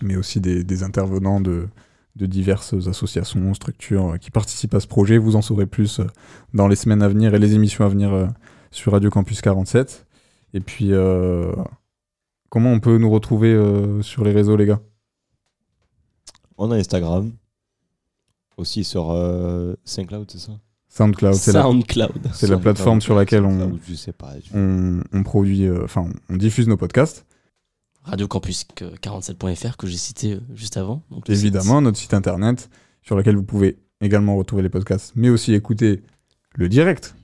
[0.00, 1.68] mais aussi des, intervenants de,
[2.16, 5.18] de diverses associations, structures qui participent à ce projet.
[5.18, 6.00] Vous en saurez plus
[6.54, 8.28] dans les semaines à venir et les émissions à venir
[8.70, 10.06] sur Radio Campus 47.
[10.54, 10.92] Et puis,
[12.48, 13.54] comment on peut nous retrouver
[14.00, 14.80] sur les réseaux, les gars?
[16.56, 17.32] On a Instagram.
[18.58, 20.52] Aussi sur euh, SoundCloud, c'est ça?
[20.88, 22.28] SoundCloud, c'est la, SoundCloud.
[22.32, 24.32] c'est la plateforme sur laquelle on, je sais pas.
[24.54, 27.24] on, on produit, euh, enfin, on diffuse nos podcasts.
[28.02, 31.02] Radio Campus 47.fr que j'ai cité euh, juste avant.
[31.10, 31.44] Donc, le site.
[31.44, 32.68] Évidemment, notre site internet
[33.02, 36.02] sur lequel vous pouvez également retrouver les podcasts, mais aussi écouter
[36.56, 37.14] le direct.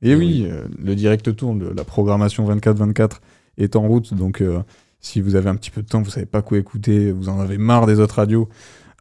[0.00, 3.20] Et, oui, euh, le direct tourne, le- la programmation 24-24
[3.58, 4.62] est en route, donc euh,
[5.00, 7.38] si vous avez un petit peu de temps, vous savez pas quoi écouter, vous en
[7.38, 8.48] avez marre des autres radios,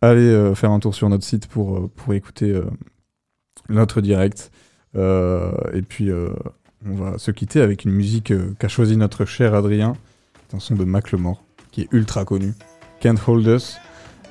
[0.01, 2.65] allez euh, faire un tour sur notre site pour, euh, pour écouter euh,
[3.69, 4.51] notre direct.
[4.95, 6.29] Euh, et puis, euh,
[6.85, 9.93] on va se quitter avec une musique euh, qu'a choisi notre cher Adrien.
[10.49, 12.53] C'est un son de Macklemore, qui est ultra connu.
[12.99, 13.77] Can't Hold Us.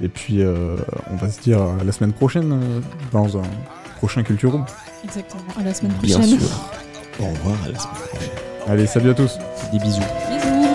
[0.03, 0.77] Et puis, euh,
[1.11, 2.81] on va se dire à la semaine prochaine euh,
[3.13, 3.43] dans un
[3.99, 4.65] prochain Culture Room.
[5.05, 6.39] Exactement, à la semaine Bien prochaine.
[6.41, 6.49] sûr.
[7.21, 8.31] Au revoir, à la semaine prochaine.
[8.67, 9.39] Allez, salut à tous.
[9.73, 10.01] Des bisous.
[10.29, 10.75] Bisous.